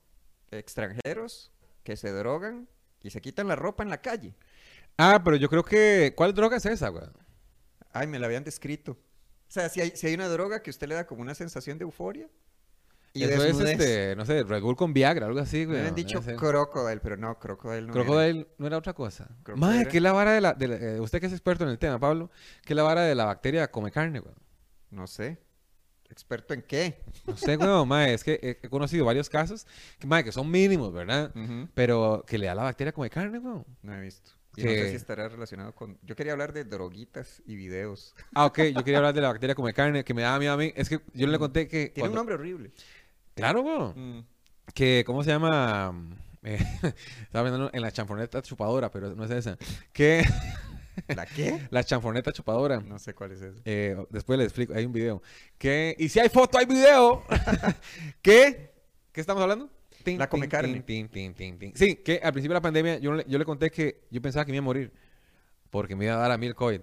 extranjeros 0.51 1.51
que 1.83 1.97
se 1.97 2.11
drogan 2.11 2.69
y 3.03 3.09
se 3.09 3.19
quitan 3.19 3.49
la 3.49 3.57
ropa 3.57 3.83
en 3.83 3.89
la 3.89 4.01
calle. 4.01 4.33
Ah, 4.97 5.21
pero 5.23 5.35
yo 5.35 5.49
creo 5.49 5.63
que. 5.63 6.13
¿Cuál 6.15 6.33
droga 6.33 6.57
es 6.57 6.65
esa, 6.65 6.89
güey? 6.89 7.03
Ay, 7.91 8.07
me 8.07 8.17
la 8.17 8.27
habían 8.27 8.43
descrito. 8.43 8.93
O 8.93 9.53
sea, 9.53 9.67
si 9.69 9.81
hay, 9.81 9.91
si 9.91 10.07
hay 10.07 10.13
una 10.13 10.29
droga 10.29 10.63
que 10.63 10.69
usted 10.69 10.87
le 10.87 10.95
da 10.95 11.05
como 11.05 11.21
una 11.21 11.35
sensación 11.35 11.77
de 11.77 11.83
euforia, 11.83 12.29
y 13.13 13.23
Eso 13.23 13.43
es, 13.43 13.59
este, 13.59 14.15
no 14.15 14.25
sé, 14.25 14.43
Red 14.43 14.61
Bull 14.61 14.75
con 14.75 14.93
Viagra, 14.93 15.25
algo 15.27 15.39
así, 15.39 15.59
Me 15.59 15.65
güey. 15.65 15.79
habían 15.79 15.95
dicho 15.95 16.19
debe 16.21 16.31
ser. 16.31 16.35
crocodile, 16.37 17.01
pero 17.01 17.17
no, 17.17 17.37
crocodile 17.39 17.81
no. 17.87 17.93
era. 17.93 18.03
Crocodile 18.03 18.47
no 18.57 18.67
era 18.67 18.77
otra 18.77 18.93
cosa. 18.93 19.27
Madre, 19.55 19.81
era- 19.81 19.89
¿qué 19.89 19.97
es 19.97 20.03
la 20.03 20.13
vara 20.13 20.31
de 20.33 20.41
la, 20.41 20.53
de 20.53 20.67
la- 20.67 20.75
eh, 20.77 20.99
usted 20.99 21.19
que 21.19 21.25
es 21.25 21.33
experto 21.33 21.63
en 21.65 21.71
el 21.71 21.77
tema, 21.79 21.99
Pablo? 21.99 22.29
¿Qué 22.65 22.73
es 22.73 22.77
la 22.77 22.83
vara 22.83 23.01
de 23.01 23.15
la 23.15 23.25
bacteria 23.25 23.69
come 23.69 23.91
carne, 23.91 24.19
güey? 24.19 24.33
No 24.91 25.07
sé. 25.07 25.39
¿Experto 26.09 26.53
en 26.53 26.61
qué? 26.61 27.03
No 27.25 27.37
sé, 27.37 27.55
güey, 27.55 27.85
madre, 27.85 28.13
es 28.13 28.23
que 28.23 28.57
he, 28.61 28.69
conocido 28.69 29.05
varios 29.05 29.29
casos 29.29 29.65
que, 29.97 30.05
madre, 30.07 30.25
que 30.25 30.31
son 30.33 30.49
mínimos, 30.51 30.91
¿verdad? 30.93 31.31
Pero 31.73 32.23
que 32.27 32.37
le 32.37 32.47
da 32.47 32.55
la 32.55 32.63
bacteria 32.63 32.91
come 32.91 33.09
carne, 33.09 33.39
güey. 33.39 33.55
No 33.81 33.95
he 33.95 34.01
visto. 34.01 34.31
Y 34.57 34.63
no 34.63 34.69
sé 34.69 34.75
Que- 34.75 34.89
si 34.89 34.95
estará 34.97 35.29
relacionado 35.29 35.73
con... 35.73 35.97
Yo 36.03 36.13
quería 36.13 36.33
hablar 36.33 36.51
de 36.51 36.65
droguitas 36.65 37.41
y 37.45 37.55
videos. 37.55 38.13
Ah, 38.35 38.45
ok, 38.47 38.59
yo 38.75 38.83
quería 38.83 38.97
hablar 38.97 39.13
de 39.13 39.21
la 39.21 39.29
bacteria 39.29 39.55
come 39.55 39.73
carne, 39.73 40.03
que 40.03 40.13
me 40.13 40.23
daba 40.23 40.37
miedo 40.39 40.51
a 40.51 40.57
mí. 40.57 40.73
Es 40.75 40.89
que 40.89 40.99
yo 41.13 41.27
le 41.27 41.39
conté 41.39 41.69
que... 41.69 41.87
Tiene 41.95 42.09
un 42.09 42.15
nombre 42.15 42.35
horrible. 42.35 42.71
Claro, 43.35 43.61
güey. 43.61 44.25
que, 44.73 45.03
¿cómo 45.05 45.23
se 45.23 45.31
llama? 45.31 45.93
Eh, 46.43 46.57
estaba 47.21 47.47
viendo 47.47 47.69
en 47.71 47.81
la 47.83 47.91
chanfoneta 47.91 48.41
chupadora, 48.41 48.89
pero 48.89 49.13
no 49.13 49.23
es 49.25 49.29
esa. 49.29 49.59
Que 49.93 50.23
¿La 51.15 51.27
qué? 51.27 51.67
la 51.69 51.83
chanfoneta 51.83 52.31
chupadora. 52.31 52.79
No 52.79 52.97
sé 52.97 53.13
cuál 53.13 53.33
es 53.33 53.43
ese. 53.43 53.61
eh, 53.63 53.95
después 54.09 54.39
les 54.39 54.47
explico, 54.47 54.73
hay 54.73 54.85
un 54.85 54.91
video. 54.91 55.21
Que, 55.59 55.95
y 55.99 56.09
si 56.09 56.19
hay 56.19 56.29
foto, 56.29 56.57
hay 56.57 56.65
video. 56.65 57.23
que, 58.23 58.73
¿qué 59.11 59.21
estamos 59.21 59.43
hablando? 59.43 59.69
Tin, 60.03 60.17
La 60.17 60.27
come 60.29 60.47
tin, 60.47 60.49
carne. 60.49 60.81
tin. 60.81 61.73
Sí, 61.75 61.97
que 61.97 62.19
al 62.23 62.33
principio 62.33 62.53
de 62.53 62.57
la 62.57 62.61
pandemia 62.61 62.97
yo, 62.97 63.13
le- 63.13 63.25
yo 63.27 63.37
le 63.37 63.45
conté 63.45 63.69
que 63.69 64.01
yo 64.09 64.19
pensaba 64.19 64.43
que 64.43 64.51
me 64.51 64.55
iba 64.57 64.63
a 64.63 64.65
morir 64.65 64.91
porque 65.69 65.95
me 65.95 66.05
iba 66.05 66.15
a 66.15 66.17
dar 66.17 66.31
a 66.31 66.39
mí 66.39 66.47
el 66.47 66.55
COVID. 66.55 66.81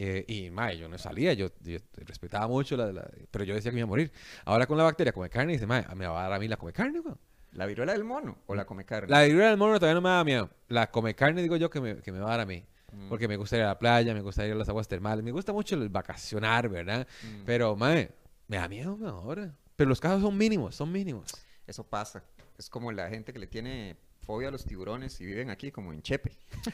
Eh, 0.00 0.24
y, 0.28 0.50
mae, 0.50 0.78
yo 0.78 0.88
no 0.88 0.96
salía, 0.96 1.32
yo, 1.32 1.48
yo 1.60 1.78
respetaba 1.96 2.46
mucho, 2.46 2.76
la, 2.76 2.92
la- 2.92 3.10
pero 3.30 3.44
yo 3.44 3.54
decía 3.54 3.70
que 3.70 3.74
me 3.74 3.80
iba 3.80 3.86
a 3.86 3.88
morir. 3.88 4.12
Ahora 4.44 4.66
con 4.66 4.78
la 4.78 4.84
bacteria 4.84 5.12
come 5.12 5.28
carne, 5.28 5.52
dice, 5.54 5.66
mae, 5.66 5.84
me 5.96 6.06
va 6.06 6.20
a 6.20 6.22
dar 6.24 6.32
a 6.34 6.38
mí 6.38 6.46
la 6.48 6.56
come 6.56 6.72
carne, 6.72 7.00
weón. 7.00 7.18
¿La 7.52 7.66
viruela 7.66 7.92
del 7.92 8.04
mono 8.04 8.38
o 8.46 8.54
la 8.54 8.64
come 8.64 8.84
carne? 8.84 9.08
La 9.08 9.22
viruela 9.22 9.48
del 9.48 9.56
mono 9.56 9.74
todavía 9.80 9.94
no 9.94 10.00
me 10.02 10.10
da 10.10 10.22
miedo. 10.22 10.50
La 10.68 10.90
come 10.90 11.14
carne, 11.14 11.42
digo 11.42 11.56
yo, 11.56 11.68
que 11.70 11.80
me, 11.80 11.96
que 11.96 12.12
me 12.12 12.20
va 12.20 12.26
a 12.26 12.30
dar 12.30 12.40
a 12.40 12.46
mí. 12.46 12.62
Mm, 12.92 13.08
Porque 13.08 13.26
me 13.26 13.36
gusta 13.36 13.56
ir 13.56 13.62
a 13.62 13.66
la 13.68 13.78
playa, 13.78 14.14
me 14.14 14.20
gusta 14.20 14.46
ir 14.46 14.52
a 14.52 14.54
las 14.54 14.68
aguas 14.68 14.86
termales, 14.86 15.24
me 15.24 15.32
gusta 15.32 15.52
mucho 15.52 15.74
el 15.74 15.88
vacacionar, 15.88 16.68
¿verdad? 16.68 17.06
mm. 17.24 17.44
Pero, 17.44 17.74
mae, 17.74 18.10
me 18.46 18.58
da 18.58 18.68
miedo 18.68 18.96
ahora. 19.08 19.52
Pero 19.76 19.88
los 19.88 20.00
casos 20.00 20.22
son 20.22 20.36
mínimos, 20.36 20.74
son 20.76 20.92
mínimos. 20.92 21.32
Eso 21.66 21.82
pasa. 21.84 22.22
Es 22.56 22.68
como 22.70 22.92
la 22.92 23.08
gente 23.08 23.32
que 23.32 23.38
le 23.38 23.46
tiene 23.46 23.96
fobia 24.20 24.48
a 24.48 24.50
los 24.50 24.64
tiburones 24.64 25.20
y 25.20 25.26
viven 25.26 25.50
aquí 25.50 25.70
como 25.72 25.92
en 25.92 26.02
Chepe. 26.02 26.32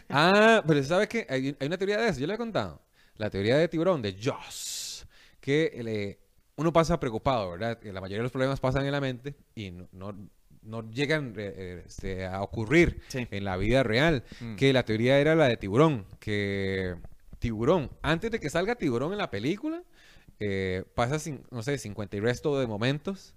Ah, 0.09 0.63
pero 0.67 0.83
¿sabe 0.83 1.09
qué? 1.09 1.27
Hay, 1.29 1.57
hay 1.59 1.67
una 1.67 1.79
teoría 1.79 1.99
de 1.99 2.09
eso, 2.09 2.21
yo 2.21 2.27
le 2.27 2.35
he 2.35 2.39
contado. 2.39 2.81
La 3.17 3.31
teoría 3.31 3.57
de 3.57 3.69
tiburón, 3.69 4.03
de 4.03 4.17
Joss. 4.23 5.07
Que 5.41 5.81
le- 5.83 6.19
uno 6.57 6.73
pasa 6.73 6.99
preocupado, 7.01 7.51
¿verdad? 7.51 7.79
La 7.83 8.01
mayoría 8.01 8.19
de 8.19 8.23
los 8.25 8.33
problemas 8.33 8.61
pasan 8.61 8.87
en 8.87 8.93
la 8.93 9.01
mente 9.01 9.35
y 9.55 9.71
no, 9.71 9.89
no, 9.93 10.29
no 10.63 10.91
llegan 10.91 11.35
eh, 11.37 11.53
eh, 11.57 11.83
este, 11.87 12.27
a 12.27 12.43
ocurrir 12.43 13.01
Sí. 13.09 13.27
en 13.31 13.45
la 13.45 13.57
vida 13.57 13.83
real. 13.83 14.25
Mm. 14.41 14.57
Que 14.57 14.73
la 14.73 14.85
teoría 14.85 15.19
era 15.19 15.35
la 15.35 15.49
de 15.49 15.57
tiburón. 15.57 16.07
Que 16.21 16.95
tiburón, 17.39 17.91
antes 18.03 18.31
de 18.31 18.41
que 18.41 18.49
salga 18.51 18.75
tiburón 18.77 19.13
en 19.13 19.19
la 19.19 19.31
película, 19.31 19.83
eh, 20.41 20.85
pasa, 20.95 21.17
cin- 21.17 21.43
no 21.51 21.63
sé, 21.63 21.77
50 21.79 22.17
y 22.17 22.21
resto 22.21 22.59
de 22.59 22.67
momentos 22.67 23.35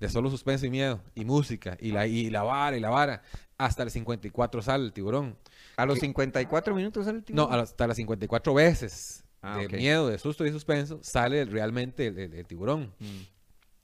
de 0.00 0.08
solo 0.08 0.30
suspenso 0.30 0.64
y 0.64 0.70
miedo, 0.70 1.02
y 1.16 1.24
música, 1.24 1.76
y 1.80 1.90
la, 1.90 2.06
y 2.06 2.30
la 2.30 2.42
vara, 2.44 2.76
y 2.76 2.80
la 2.80 2.88
vara. 2.90 3.22
Hasta 3.58 3.82
el 3.82 3.90
54 3.90 4.62
sale 4.62 4.84
el 4.84 4.92
tiburón. 4.92 5.36
A 5.78 5.86
los 5.86 5.94
¿Qué? 5.94 6.00
54 6.00 6.74
minutos 6.74 7.04
sale 7.06 7.18
el 7.18 7.22
No, 7.22 7.26
tiburón. 7.26 7.52
a 7.52 7.56
las- 7.56 7.70
hasta 7.70 7.86
las 7.86 7.96
54 7.96 8.52
veces 8.54 9.24
Ah, 9.40 9.58
de 9.58 9.66
ok. 9.66 9.72
miedo, 9.74 10.08
de 10.08 10.18
susto 10.18 10.44
y 10.44 10.50
suspenso, 10.50 10.98
sale 11.02 11.44
realmente 11.44 12.08
el, 12.08 12.18
el- 12.18 12.34
el 12.34 12.46
tiburón. 12.46 12.92
Mm. 12.98 13.20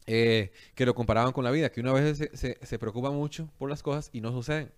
Eh, 0.07 0.53
que 0.75 0.85
lo 0.85 0.95
comparaban 0.95 1.33
con 1.33 1.45
la 1.45 1.51
vida, 1.51 1.71
que 1.71 1.81
una 1.81 1.93
vez 1.93 2.19
se, 2.19 2.37
se, 2.37 2.59
se 2.61 2.79
preocupa 2.79 3.11
mucho 3.11 3.49
por 3.59 3.71
las 3.71 3.83
cosas 3.83 4.11
y 4.13 4.21
no 4.21 4.33
suceden. 4.33 4.71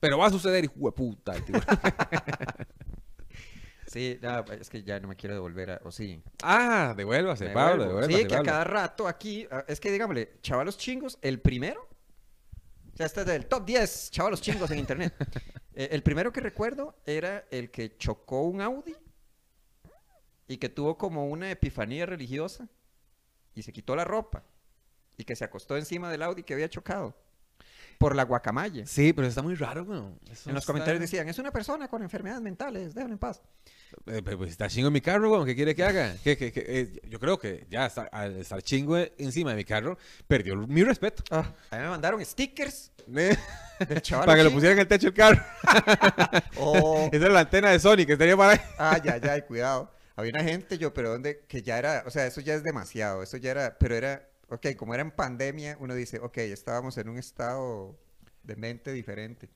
Pero 0.00 0.16
va 0.18 0.26
a 0.26 0.30
suceder, 0.30 0.64
hijo 0.64 0.74
de 0.86 0.92
puta, 0.92 1.34
el 1.36 1.44
tiburón. 1.44 1.66
Sí, 3.86 4.18
no, 4.22 4.40
es 4.46 4.70
que 4.70 4.82
ya 4.82 4.98
no 4.98 5.06
me 5.08 5.14
quiero 5.14 5.34
devolver 5.34 5.70
a... 5.72 5.80
O 5.84 5.92
sí. 5.92 6.20
ah, 6.42 6.94
devuélvase, 6.96 7.44
Me 7.48 7.50
Pablo, 7.54 7.84
devuélvase, 7.84 8.12
Sí, 8.22 8.26
que 8.26 8.34
a 8.34 8.38
Pablo. 8.38 8.50
cada 8.52 8.64
rato 8.64 9.06
aquí... 9.06 9.46
ah, 9.52 9.64
Es 9.68 9.78
que 9.78 9.92
digámosle, 9.92 10.32
chavalos 10.42 10.76
chingos, 10.78 11.18
el 11.22 11.38
primero... 11.40 11.86
O 12.94 12.96
sea, 12.96 13.06
este 13.06 13.20
es 13.22 13.26
del 13.26 13.46
top 13.46 13.64
10 13.66 14.10
chavalos 14.10 14.40
chingos 14.40 14.70
en 14.70 14.78
internet. 14.78 15.14
Eh, 15.76 15.88
el 15.90 16.04
primero 16.04 16.32
que 16.32 16.40
recuerdo 16.40 16.94
era 17.04 17.46
el 17.50 17.68
que 17.68 17.96
chocó 17.98 18.42
un 18.42 18.60
Audi 18.60 18.94
y 20.46 20.58
que 20.58 20.68
tuvo 20.68 20.96
como 20.96 21.26
una 21.26 21.50
epifanía 21.50 22.06
religiosa 22.06 22.68
y 23.56 23.62
se 23.64 23.72
quitó 23.72 23.96
la 23.96 24.04
ropa 24.04 24.44
y 25.16 25.24
que 25.24 25.34
se 25.34 25.44
acostó 25.44 25.76
encima 25.76 26.12
del 26.12 26.22
Audi 26.22 26.44
que 26.44 26.54
había 26.54 26.68
chocado 26.68 27.16
por 27.98 28.14
la 28.14 28.22
guacamaya. 28.24 28.86
Sí, 28.86 29.12
pero 29.12 29.26
está 29.26 29.42
muy 29.42 29.56
raro. 29.56 29.82
Eso 30.30 30.48
En 30.48 30.54
los 30.54 30.62
está- 30.62 30.72
comentarios 30.72 31.00
decían, 31.00 31.28
es 31.28 31.40
una 31.40 31.50
persona 31.50 31.88
con 31.88 32.04
enfermedades 32.04 32.40
mentales, 32.42 32.94
déjalo 32.94 33.14
en 33.14 33.18
paz. 33.18 33.42
Eh, 34.06 34.20
pero 34.24 34.38
pues 34.38 34.50
está 34.50 34.68
chingo 34.68 34.88
en 34.88 34.92
mi 34.94 35.00
carro, 35.00 35.30
weón. 35.30 35.46
¿Qué 35.46 35.54
quiere 35.54 35.74
que 35.74 35.84
haga? 35.84 36.14
¿Qué- 36.22 36.36
qué- 36.36 36.52
qué? 36.52 36.64
Eh, 36.66 37.00
yo 37.08 37.18
creo 37.18 37.38
que 37.38 37.66
ya 37.70 37.86
está- 37.86 38.08
al 38.12 38.36
estar 38.36 38.62
chingo 38.62 38.96
encima 39.18 39.50
de 39.50 39.56
mi 39.56 39.64
carro, 39.64 39.96
perdió 40.28 40.56
mi 40.56 40.82
respeto. 40.84 41.22
Ah, 41.30 41.52
a 41.70 41.76
mí 41.76 41.82
me 41.82 41.88
mandaron 41.88 42.24
stickers 42.24 42.90
Eh, 43.14 43.36
chaval. 44.02 44.26
Para 44.26 44.38
que 44.38 44.44
lo 44.44 44.50
pusieran 44.52 44.78
en 44.78 44.82
el 44.82 44.88
techo 44.88 45.06
del 45.08 45.14
carro. 45.14 45.42
Oh, 46.56 47.08
Esa 47.12 47.24
era 47.26 47.34
la 47.34 47.40
antena 47.40 47.70
de 47.70 47.78
Sony 47.78 48.04
que 48.06 48.12
estaría 48.12 48.36
para 48.36 48.52
ahí. 48.52 48.60
Ah, 48.78 49.00
ya, 49.02 49.16
ya, 49.18 49.44
cuidado. 49.46 49.90
Había 50.16 50.30
una 50.30 50.44
gente, 50.44 50.78
yo, 50.78 50.94
pero 50.94 51.10
donde, 51.10 51.40
que 51.48 51.62
ya 51.62 51.78
era, 51.78 52.04
o 52.06 52.10
sea, 52.10 52.26
eso 52.26 52.40
ya 52.40 52.54
es 52.54 52.62
demasiado, 52.62 53.22
eso 53.22 53.36
ya 53.36 53.50
era, 53.50 53.76
pero 53.78 53.96
era, 53.96 54.28
ok, 54.48 54.68
como 54.76 54.94
era 54.94 55.02
en 55.02 55.10
pandemia, 55.10 55.76
uno 55.80 55.94
dice, 55.94 56.20
ok, 56.20 56.38
estábamos 56.38 56.96
en 56.98 57.08
un 57.08 57.18
estado 57.18 57.98
de 58.44 58.54
mente 58.56 58.92
diferente. 58.92 59.48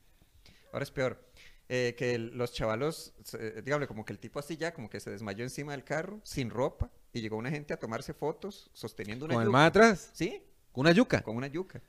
Ahora 0.73 0.83
es 0.83 0.90
peor, 0.90 1.23
eh, 1.69 1.95
que 1.99 2.15
el- 2.15 2.37
los 2.37 2.53
chavalos, 2.53 3.13
se- 3.25 3.63
dígame, 3.63 3.87
como 3.87 4.05
que 4.05 4.13
el 4.13 4.19
tipo 4.19 4.39
así 4.39 4.57
ya, 4.57 4.73
como 4.73 4.89
que 4.89 5.01
se 5.01 5.11
desmayó 5.11 5.45
encima 5.45 5.73
del 5.73 5.85
carro, 5.85 6.21
sin 6.25 6.51
ropa, 6.51 6.91
y 7.13 7.21
llegó 7.21 7.37
una 7.37 7.51
gente 7.51 7.75
a 7.75 7.79
tomarse 7.79 8.15
fotos 8.15 8.71
sosteniendo 8.73 9.25
una 9.27 9.35
Con 9.35 9.43
el 9.43 9.49
yuca. 9.49 9.59
más 9.59 9.69
atrás. 9.69 10.11
Sí, 10.13 10.43
Con 10.73 10.83
una 10.83 10.93
yuca. 10.93 11.23
con 11.23 11.37
una 11.37 11.47
yuca. 11.47 11.81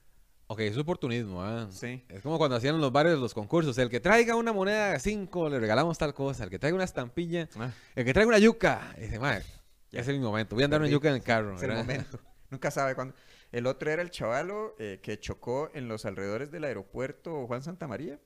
Ok, 0.48 0.62
eso 0.62 0.72
es 0.72 0.78
oportunismo, 0.80 1.44
¿ah? 1.44 1.68
Sí. 1.72 2.04
Es 2.10 2.22
como 2.24 2.40
cuando 2.40 2.56
hacían 2.56 2.74
en 2.76 2.82
los 2.82 2.92
barrios 2.92 3.20
los 3.20 3.36
concursos. 3.36 3.78
El 3.78 3.88
que 3.90 4.00
traiga 4.00 4.36
una 4.36 4.52
moneda 4.52 4.94
de 4.94 5.00
5, 5.00 5.48
le 5.48 5.60
regalamos 5.60 5.96
tal 6.00 6.14
cosa. 6.16 6.44
El 6.46 6.50
que 6.50 6.58
traiga 6.58 6.74
una 6.76 6.86
estampilla. 6.86 7.48
Ah, 7.56 7.72
El 7.96 8.04
que 8.04 8.14
traiga 8.14 8.30
una 8.30 8.40
yuca. 8.40 8.96
Y 8.98 9.02
dice, 9.02 9.20
madre, 9.20 9.46
Ya. 9.92 10.02
es 10.02 10.08
el 10.08 10.20
momento. 10.20 10.56
Voy 10.56 10.64
a 10.64 10.66
andar 10.66 10.82
una 10.82 10.90
yuca 10.90 11.10
en 11.10 11.16
el 11.16 11.22
carro. 11.24 11.56
es 11.56 11.62
el 11.62 11.72
momento. 11.74 12.20
Nunca 12.50 12.72
sabe 12.72 12.96
cuándo. 12.96 13.14
El 13.52 13.68
otro 13.68 13.92
era 13.92 14.02
el 14.02 14.10
chavalo 14.10 14.76
eh, 14.80 15.00
que 15.04 15.20
chocó 15.20 15.70
en 15.76 15.88
los 15.88 16.06
alrededores 16.06 16.50
del 16.50 16.64
aeropuerto 16.64 17.46
Juan 17.46 17.62
Santa 17.62 17.88
María. 17.88 18.20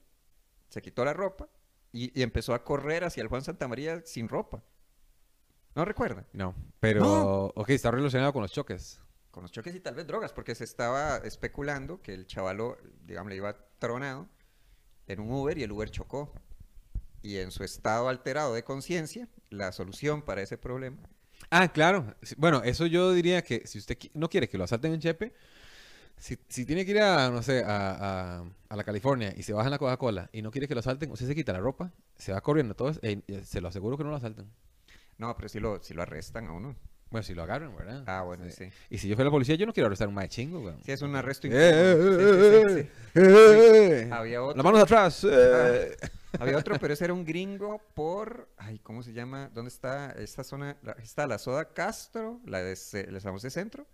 Se 0.74 0.82
quitó 0.82 1.06
la 1.06 1.14
ropa 1.14 1.48
y, 1.92 2.20
y 2.20 2.24
empezó 2.24 2.56
a 2.56 2.64
correr 2.64 3.04
hacia 3.04 3.22
el 3.22 3.28
Juan 3.28 3.44
Santa 3.44 3.68
María 3.68 4.02
sin 4.06 4.28
ropa. 4.28 4.64
¿No 5.76 5.86
recuerda? 5.86 6.26
No, 6.34 6.56
pero... 6.80 7.02
No. 7.02 7.46
Ok, 7.54 7.70
está 7.70 7.92
relacionado 7.92 8.34
con 8.34 8.42
los 8.42 8.52
choques. 8.52 9.00
Con 9.30 9.44
los 9.44 9.52
choques 9.52 9.76
y 9.76 9.80
tal 9.80 9.94
vez 9.94 10.08
drogas, 10.08 10.34
porque 10.34 10.56
se 10.56 10.64
estaba 10.64 11.18
especulando 11.18 12.02
que 12.02 12.16
el 12.16 12.26
chavalo, 12.26 12.80
digamos, 13.04 13.30
le 13.30 13.36
iba 13.36 13.56
tronado 13.78 14.28
en 15.06 15.20
un 15.20 15.32
Uber 15.32 15.56
y 15.60 15.62
el 15.62 15.72
Uber 15.72 15.92
chocó. 15.92 16.34
Y 17.22 17.38
en 17.38 17.52
su 17.52 17.64
estado 17.64 18.10
alterado 18.10 18.56
de 18.56 18.64
conciencia, 18.64 19.30
la 19.52 19.74
solución 19.74 20.24
para 20.24 20.42
ese 20.42 20.58
problema 20.58 21.08
Ah, 21.52 21.68
claro. 21.72 22.16
Bueno, 22.38 22.64
eso 22.64 22.88
yo 22.88 23.14
diría 23.14 23.44
que 23.44 23.68
si 23.68 23.78
usted 23.78 23.96
no 24.16 24.28
quiere 24.28 24.50
que 24.50 24.58
lo 24.58 24.64
asalten 24.64 24.94
en 24.94 25.00
Chepe, 25.00 25.36
si, 26.24 26.38
si 26.48 26.66
tiene 26.66 26.86
que 26.86 26.92
ir 26.92 27.00
a, 27.02 27.30
no 27.30 27.44
sé, 27.44 27.64
a, 27.66 28.40
a- 28.40 28.44
a 28.70 28.76
la 28.78 28.84
California 28.86 29.34
y 29.36 29.44
se 29.44 29.52
baja 29.52 29.68
en 29.68 29.72
la 29.72 29.78
Coca-Cola 29.78 30.30
y 30.32 30.42
no 30.42 30.52
quiere 30.52 30.68
que 30.70 30.74
lo 30.74 30.80
asalten, 30.80 31.12
usted 31.12 31.28
se 31.28 31.36
quita 31.36 31.52
la 31.52 31.60
ropa, 31.60 31.92
se 32.18 32.32
va 32.32 32.40
corriendo, 32.40 32.76
todo, 32.76 32.92
eh, 33.02 33.22
eh, 33.28 33.42
se 33.44 33.60
lo 33.60 33.68
aseguro 33.68 33.98
que 33.98 34.04
no 34.06 34.10
lo 34.10 34.16
asalten. 34.16 34.50
No, 35.18 35.36
pero 35.36 35.50
si 35.50 35.60
lo, 35.60 35.84
si 35.84 35.94
lo 35.94 36.02
arrestan 36.02 36.48
a 36.48 36.54
uno. 36.54 36.76
Bueno, 37.12 37.24
si 37.24 37.34
lo 37.36 37.44
agarran, 37.44 37.76
¿verdad? 37.76 38.04
Ah, 38.08 38.22
bueno, 38.24 38.46
Sí. 38.46 38.52
sí. 38.52 38.70
Y 38.90 38.98
si 38.98 39.08
yo 39.10 39.16
fuera 39.16 39.28
la 39.28 39.32
policía, 39.32 39.54
yo 39.56 39.66
no 39.68 39.74
quiero 39.74 39.88
arrestar 39.88 40.06
a 40.06 40.10
un 40.10 40.16
mae 40.16 40.30
chingo, 40.30 40.62
güey. 40.62 40.76
Sí, 40.86 40.94
es 40.94 41.02
un 41.02 41.14
arresto 41.16 41.48
Eh. 41.52 41.52
Sí, 41.52 41.60
eh, 41.60 42.74
sí, 42.74 42.90
sí, 43.14 43.20
eh, 43.20 44.00
eh. 44.06 44.10
Había 44.12 44.42
otro. 44.42 44.56
Las 44.58 44.64
manos 44.64 44.82
atrás. 44.82 45.28
eh. 45.30 45.96
Había 46.40 46.58
otro, 46.58 46.76
pero 46.80 46.94
ese 46.94 47.04
era 47.04 47.14
un 47.14 47.24
gringo 47.26 47.80
por. 47.94 48.50
Ay, 48.58 48.80
¿cómo 48.80 49.04
se 49.04 49.14
llama? 49.14 49.52
¿Dónde 49.54 49.70
está 49.70 50.12
esta 50.14 50.44
zona? 50.44 50.78
La- 50.82 50.94
está 50.94 51.28
la 51.28 51.38
Soda 51.38 51.66
Castro, 51.74 52.40
la 52.48 52.64
de 52.64 52.76
San 52.76 53.34
José 53.34 53.52
Centro. 53.52 53.86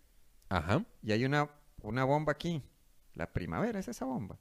Ajá. 0.48 0.86
Y 1.03 1.12
hay 1.12 1.25
una, 1.25 1.50
una 1.83 2.03
bomba 2.03 2.31
aquí. 2.33 2.62
La 3.15 3.31
primavera 3.31 3.79
es 3.79 3.88
esa 3.88 4.05
bomba. 4.05 4.38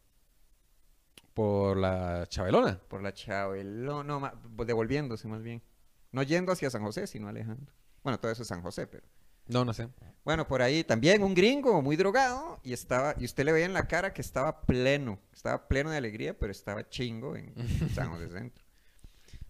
Por 1.35 1.77
la 1.77 2.27
Chabelona. 2.29 2.79
Por 2.89 3.03
la 3.03 3.13
Chabelo. 3.13 4.03
No, 4.03 4.21
ma- 4.21 4.35
devolviéndose 4.67 5.29
más 5.29 5.43
bien. 5.43 5.63
No 6.13 6.23
yendo 6.23 6.53
hacia 6.53 6.71
San 6.71 6.83
José, 6.83 7.07
sino 7.07 7.29
alejando. 7.29 7.73
Bueno, 8.03 8.19
todo 8.19 8.31
eso 8.33 8.43
es 8.43 8.49
San 8.49 8.63
José, 8.63 8.87
pero. 8.87 9.07
No, 9.47 9.65
no 9.65 9.73
sé. 9.73 9.89
Bueno, 10.25 10.47
por 10.47 10.61
ahí 10.61 10.85
también 10.85 11.23
un 11.23 11.35
gringo 11.35 11.81
muy 11.81 11.97
drogado 11.97 12.61
y 12.63 12.73
estaba 12.75 13.15
y 13.19 13.25
usted 13.25 13.45
le 13.45 13.53
veía 13.53 13.65
en 13.67 13.73
la 13.73 13.87
cara 13.89 14.13
que 14.13 14.21
estaba 14.21 14.61
pleno, 14.63 15.19
estaba 15.33 15.69
pleno 15.69 15.91
de 15.91 15.97
alegría, 15.97 16.39
pero 16.39 16.53
estaba 16.53 16.87
chingo 16.89 17.35
en 17.35 17.55
San 17.95 18.11
José 18.11 18.29
Centro. 18.29 18.65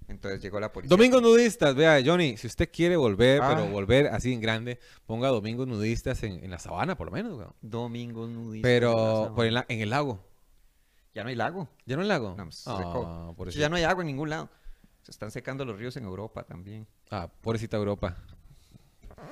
Entonces 0.08 0.40
llegó 0.40 0.58
la 0.58 0.72
policía. 0.72 0.88
Domingos 0.96 1.20
nudistas, 1.22 1.74
vea, 1.74 2.00
Johnny, 2.04 2.36
si 2.38 2.46
usted 2.46 2.70
quiere 2.72 2.96
volver, 2.96 3.40
pero 3.40 3.62
Ah. 3.64 3.70
volver 3.70 4.06
así 4.08 4.32
en 4.32 4.40
grande, 4.40 4.78
ponga 5.06 5.28
domingos 5.28 5.68
nudistas 5.68 6.22
en, 6.22 6.42
en 6.42 6.50
la 6.50 6.58
sabana, 6.58 6.96
por 6.96 7.06
lo 7.08 7.12
menos, 7.12 7.34
weón. 7.38 7.52
Domingos 7.60 8.28
nudistas. 8.30 8.68
Pero 8.68 9.32
por 9.36 9.44
la- 9.52 9.66
en 9.68 9.80
el 9.80 9.90
lago. 9.90 10.24
Ya 11.14 11.22
no 11.24 11.28
hay 11.30 11.34
lago. 11.36 11.68
¿Ya 11.84 11.96
no 11.96 12.02
el 12.02 12.08
lago? 12.08 12.34
No, 12.36 12.42
ah, 12.44 12.50
secó. 12.50 13.34
pobrecita. 13.36 13.60
Ya 13.60 13.68
no 13.68 13.76
hay 13.76 13.84
agua 13.84 14.02
en 14.02 14.06
ningún 14.06 14.30
lado. 14.30 14.48
Se 15.02 15.10
están 15.10 15.30
secando 15.30 15.64
los 15.64 15.78
ríos 15.78 15.96
en 15.96 16.04
Europa 16.04 16.42
también. 16.44 16.86
Ah, 17.10 17.28
pobrecita 17.40 17.76
Europa. 17.76 18.16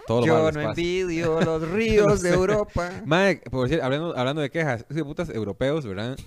Todo 0.06 0.26
Yo 0.26 0.38
no 0.38 0.44
pasa. 0.46 0.68
envidio 0.70 1.40
los 1.42 1.68
ríos 1.70 2.22
de 2.22 2.30
sé. 2.30 2.34
Europa. 2.34 2.90
Mae, 3.04 3.36
por 3.50 3.68
decir, 3.68 3.82
hablando, 3.82 4.16
hablando 4.16 4.42
de 4.42 4.50
quejas, 4.50 4.84
esos 4.88 5.02
putas 5.04 5.28
europeos, 5.30 5.86
¿verdad? 5.86 6.18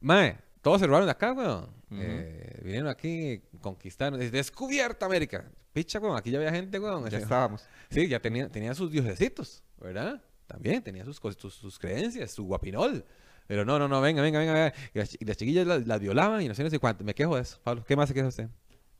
Mae, 0.00 0.36
todos 0.62 0.80
se 0.80 0.86
robaron 0.86 1.06
de 1.06 1.12
acá, 1.12 1.32
weón. 1.32 1.68
Eh, 1.92 2.60
vinieron 2.62 2.88
aquí, 2.88 3.42
conquistaron, 3.60 4.18
des- 4.20 4.30
descubierta 4.32 5.06
América. 5.06 5.50
Picha, 5.72 5.98
weón, 5.98 6.16
aquí 6.16 6.30
ya 6.30 6.38
había 6.38 6.52
gente, 6.52 6.78
weón. 6.78 7.08
Ya 7.08 7.18
estábamos. 7.18 7.66
Sí, 7.90 8.06
ya 8.08 8.20
tenía, 8.20 8.48
tenía 8.48 8.74
sus 8.74 8.90
diosecitos, 8.90 9.62
¿verdad? 9.80 10.22
También 10.46 10.82
tenía 10.82 11.04
sus, 11.04 11.18
sus, 11.36 11.54
sus 11.54 11.78
creencias, 11.78 12.30
su 12.32 12.44
guapinol. 12.44 13.04
Pero 13.46 13.64
no, 13.64 13.78
no, 13.78 13.88
no, 13.88 14.00
venga, 14.00 14.22
venga, 14.22 14.38
venga. 14.40 14.52
venga. 14.52 14.74
Y, 14.94 14.98
las, 14.98 15.16
y 15.20 15.24
las 15.24 15.36
chiquillas 15.36 15.66
las, 15.66 15.86
las 15.86 16.00
violaban 16.00 16.40
y 16.42 16.48
no 16.48 16.54
sé, 16.54 16.62
no 16.62 16.70
sé 16.70 16.78
cuánto. 16.78 17.02
Me 17.04 17.14
quejo 17.14 17.36
de 17.36 17.42
eso, 17.42 17.58
Pablo. 17.62 17.84
¿Qué 17.86 17.96
más 17.96 18.08
se 18.08 18.14
queja 18.14 18.28
usted? 18.28 18.48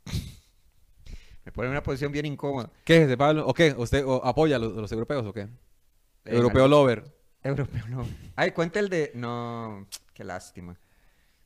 Me 1.44 1.52
pone 1.52 1.66
en 1.66 1.72
una 1.72 1.82
posición 1.82 2.12
bien 2.12 2.26
incómoda. 2.26 2.70
¿Qué 2.84 3.06
de 3.06 3.16
Pablo? 3.16 3.46
¿O 3.46 3.54
qué? 3.54 3.74
¿Usted 3.76 4.04
o 4.04 4.24
apoya 4.24 4.56
a 4.56 4.58
los, 4.58 4.76
a 4.76 4.80
los 4.80 4.92
europeos 4.92 5.24
o 5.26 5.32
qué? 5.32 5.48
Europeo 6.24 6.68
lover. 6.68 7.04
Europeo 7.42 7.88
no. 7.88 8.06
Ay, 8.36 8.50
cuenta 8.52 8.78
el 8.78 8.88
de. 8.90 9.12
No, 9.14 9.86
qué 10.12 10.22
lástima. 10.24 10.78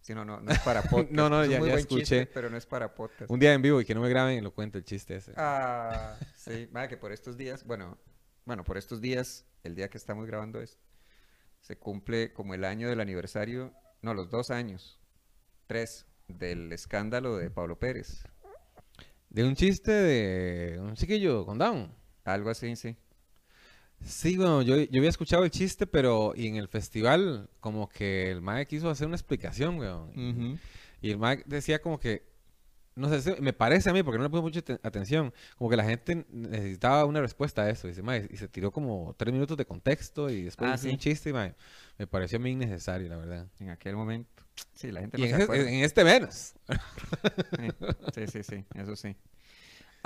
Sí, 0.04 0.14
no, 0.14 0.22
no, 0.22 0.38
no 0.38 0.52
es 0.52 0.58
para 0.58 0.82
podcast. 0.90 1.10
No, 1.12 1.30
no, 1.30 1.42
Es 1.42 1.48
ya- 1.48 1.58
muy 1.58 1.68
ya 1.68 1.74
buen 1.76 1.86
chiste, 1.86 2.02
escuché. 2.20 2.26
pero 2.34 2.50
no 2.50 2.58
es 2.58 2.66
para 2.66 2.94
podcast. 2.94 3.30
Un 3.30 3.40
día 3.40 3.54
en 3.54 3.62
vivo 3.62 3.80
y 3.80 3.86
que 3.86 3.94
no 3.94 4.02
me 4.02 4.10
graben 4.10 4.36
y 4.36 4.40
lo 4.42 4.52
cuento 4.52 4.76
el 4.76 4.84
chiste 4.84 5.16
ese. 5.16 5.32
Ah, 5.36 6.18
sí. 6.36 6.68
Vaya 6.72 6.88
que 6.88 6.98
por 6.98 7.10
estos 7.10 7.38
días, 7.38 7.64
bueno, 7.64 7.96
bueno, 8.44 8.64
por 8.64 8.76
estos 8.76 9.00
días, 9.00 9.46
el 9.62 9.74
día 9.74 9.88
que 9.88 9.96
estamos 9.96 10.26
grabando 10.26 10.60
esto, 10.60 10.84
se 11.62 11.78
cumple 11.78 12.34
como 12.34 12.52
el 12.52 12.66
año 12.66 12.90
del 12.90 13.00
aniversario, 13.00 13.72
no, 14.02 14.12
los 14.12 14.28
dos 14.28 14.50
años, 14.50 15.00
tres, 15.66 16.04
del 16.28 16.70
escándalo 16.74 17.38
de 17.38 17.50
Pablo 17.50 17.78
Pérez. 17.78 18.24
De 19.30 19.42
un 19.42 19.56
chiste 19.56 19.90
de 19.90 20.78
un 20.80 20.94
chiquillo 20.96 21.46
con 21.46 21.56
Down. 21.56 21.90
Algo 22.24 22.50
así, 22.50 22.76
sí. 22.76 22.94
Sí, 24.02 24.36
bueno, 24.36 24.62
yo, 24.62 24.76
yo 24.76 24.98
había 25.00 25.08
escuchado 25.10 25.44
el 25.44 25.50
chiste, 25.50 25.86
pero 25.86 26.34
y 26.36 26.46
en 26.46 26.56
el 26.56 26.68
festival 26.68 27.48
como 27.60 27.88
que 27.88 28.30
el 28.30 28.40
Mae 28.42 28.66
quiso 28.66 28.90
hacer 28.90 29.06
una 29.06 29.16
explicación, 29.16 29.78
weón. 29.78 30.58
Y 31.00 31.10
el 31.10 31.18
Mae 31.18 31.42
decía 31.46 31.80
como 31.80 31.98
que, 31.98 32.22
no 32.96 33.08
sé, 33.08 33.20
se- 33.22 33.40
me 33.40 33.52
parece 33.52 33.90
a 33.90 33.92
mí, 33.92 34.02
porque 34.02 34.18
no 34.18 34.24
le 34.24 34.30
puse 34.30 34.42
mucha 34.42 34.60
aten- 34.60 34.78
atención, 34.82 35.32
como 35.56 35.68
que 35.70 35.76
la 35.76 35.84
gente 35.84 36.26
necesitaba 36.30 37.04
una 37.06 37.20
respuesta 37.20 37.62
a 37.62 37.70
eso. 37.70 37.88
Dice, 37.88 38.02
Mae, 38.02 38.28
y 38.30 38.36
se 38.36 38.46
tiró 38.46 38.70
como 38.70 39.14
tres 39.16 39.32
minutos 39.32 39.56
de 39.56 39.64
contexto 39.64 40.28
y 40.30 40.42
después 40.42 40.70
Ah, 40.70 40.74
hizo 40.74 40.84
sí. 40.84 40.90
un 40.90 40.98
chiste 40.98 41.30
y 41.30 41.32
Mae, 41.32 41.54
me 41.98 42.06
pareció 42.06 42.38
a 42.38 42.40
mí 42.42 42.50
innecesario, 42.50 43.08
la 43.08 43.16
verdad. 43.16 43.46
En 43.58 43.70
aquel 43.70 43.96
momento. 43.96 44.44
Sí, 44.74 44.92
la 44.92 45.00
gente 45.00 45.18
Y 45.20 45.24
en, 45.24 45.36
se 45.36 45.42
ese- 45.44 45.68
en 45.78 45.82
este 45.84 46.04
menos. 46.04 46.54
Sí, 48.14 48.26
sí, 48.30 48.42
sí, 48.42 48.64
eso 48.74 48.94
sí. 48.96 49.16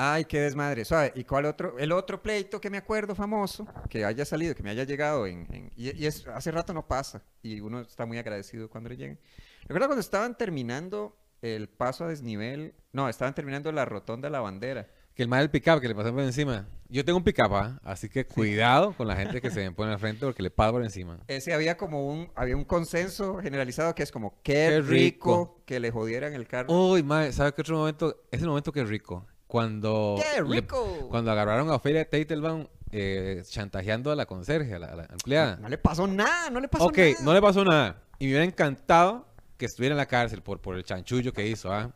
Ay, 0.00 0.24
qué 0.26 0.40
desmadre. 0.40 0.84
Suave. 0.84 1.12
¿Y 1.16 1.24
cuál 1.24 1.44
otro? 1.46 1.76
El 1.78 1.90
otro 1.90 2.22
pleito 2.22 2.60
que 2.60 2.70
me 2.70 2.78
acuerdo 2.78 3.14
famoso, 3.16 3.66
que 3.90 4.04
haya 4.04 4.24
salido, 4.24 4.54
que 4.54 4.62
me 4.62 4.70
haya 4.70 4.84
llegado 4.84 5.26
en... 5.26 5.46
en- 5.52 5.72
y, 5.76 5.90
y 6.00 6.06
es, 6.06 6.26
hace 6.28 6.52
rato 6.52 6.72
no 6.72 6.86
pasa, 6.86 7.22
y 7.42 7.58
uno 7.60 7.80
está 7.80 8.06
muy 8.06 8.16
agradecido 8.16 8.70
cuando 8.70 8.88
le 8.90 8.96
lleguen. 8.96 9.18
Recuerdo 9.62 9.88
cuando 9.88 10.00
estaban 10.00 10.36
terminando 10.38 11.16
el 11.42 11.68
paso 11.68 12.04
a 12.04 12.08
desnivel, 12.08 12.74
no, 12.92 13.08
estaban 13.08 13.34
terminando 13.34 13.72
la 13.72 13.84
rotonda 13.84 14.28
de 14.28 14.32
la 14.32 14.40
bandera. 14.40 14.88
Que 15.14 15.22
el 15.24 15.28
Mae 15.28 15.40
del 15.40 15.50
pick-up 15.50 15.80
que 15.80 15.88
le 15.88 15.96
pasó 15.96 16.12
por 16.14 16.22
encima. 16.22 16.68
Yo 16.88 17.04
tengo 17.04 17.18
un 17.18 17.24
pick-up, 17.24 17.52
¿ah? 17.56 17.80
así 17.82 18.08
que 18.08 18.24
cuidado 18.24 18.92
con 18.96 19.08
la 19.08 19.16
gente 19.16 19.40
que 19.40 19.50
se 19.50 19.60
me 19.64 19.72
pone 19.72 19.92
al 19.92 19.98
frente 19.98 20.24
porque 20.24 20.44
le 20.44 20.50
pasa 20.50 20.70
por 20.70 20.84
encima. 20.84 21.18
Ese 21.26 21.52
había 21.52 21.76
como 21.76 22.06
un, 22.08 22.30
había 22.36 22.56
un 22.56 22.64
consenso 22.64 23.38
generalizado 23.42 23.96
que 23.96 24.04
es 24.04 24.12
como, 24.12 24.40
qué, 24.44 24.52
Qué 24.70 24.80
rico, 24.80 24.90
rico. 24.90 25.62
que 25.66 25.80
le 25.80 25.90
jodieran 25.90 26.34
el 26.34 26.46
carro. 26.46 26.72
Uy, 26.72 27.02
Mae, 27.02 27.32
¿sabe 27.32 27.52
qué 27.52 27.62
otro 27.62 27.78
momento? 27.78 28.22
Es 28.30 28.42
el 28.42 28.48
momento 28.48 28.70
que 28.70 28.80
es 28.82 28.88
rico. 28.88 29.26
Cuando... 29.48 30.16
¡Qué 30.22 30.40
le- 30.42 30.60
rico! 30.60 31.08
Cuando 31.10 31.32
agarraron 31.32 31.68
a 31.70 31.74
Ofelia 31.74 32.08
Teitelbaum 32.08 32.66
eh, 32.92 33.42
chantajeando 33.48 34.12
a 34.12 34.14
la 34.16 34.26
conserje, 34.26 34.74
a 34.74 34.78
la, 34.78 34.86
a 34.88 34.96
la 34.96 35.04
empleada. 35.06 35.56
No 35.56 35.68
le 35.68 35.78
pasó 35.78 36.06
nada, 36.06 36.50
no 36.50 36.60
le 36.60 36.68
pasó 36.68 36.84
ok, 36.84 36.96
nada. 36.98 37.14
no 37.22 37.34
le 37.34 37.40
pasó 37.42 37.64
nada. 37.64 38.02
Y 38.20 38.26
me 38.26 38.30
hubiera 38.32 38.44
encantado 38.44 39.26
que 39.56 39.66
estuviera 39.66 39.94
en 39.94 39.98
la 39.98 40.06
cárcel 40.06 40.42
por, 40.42 40.60
por 40.60 40.76
el 40.76 40.84
chanchullo 40.84 41.32
que 41.32 41.46
hizo, 41.48 41.72
¿ah? 41.72 41.90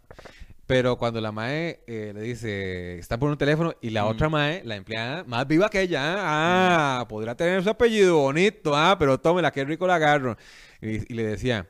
Pero 0.66 0.96
cuando 0.96 1.20
la 1.20 1.30
mae 1.32 1.80
eh, 1.86 2.12
le 2.14 2.22
dice, 2.22 2.98
está 2.98 3.18
por 3.18 3.28
un 3.30 3.36
teléfono, 3.36 3.74
y 3.82 3.90
la 3.90 4.04
Mm. 4.04 4.08
otra 4.08 4.28
mae, 4.28 4.62
la 4.64 4.76
empleada, 4.76 5.22
más 5.24 5.46
viva 5.46 5.68
que 5.68 5.82
ella, 5.82 6.00
¿ah? 6.02 7.00
ah, 7.00 7.08
podrá 7.08 7.34
tener 7.36 7.62
su 7.62 7.68
apellido 7.70 8.16
bonito, 8.18 8.74
ah, 8.74 8.96
pero 8.98 9.18
tómela, 9.20 9.50
qué 9.50 9.64
rico 9.64 9.86
la 9.86 9.96
agarro. 9.96 10.36
Y, 10.80 11.12
y 11.12 11.14
le 11.16 11.24
decía, 11.24 11.66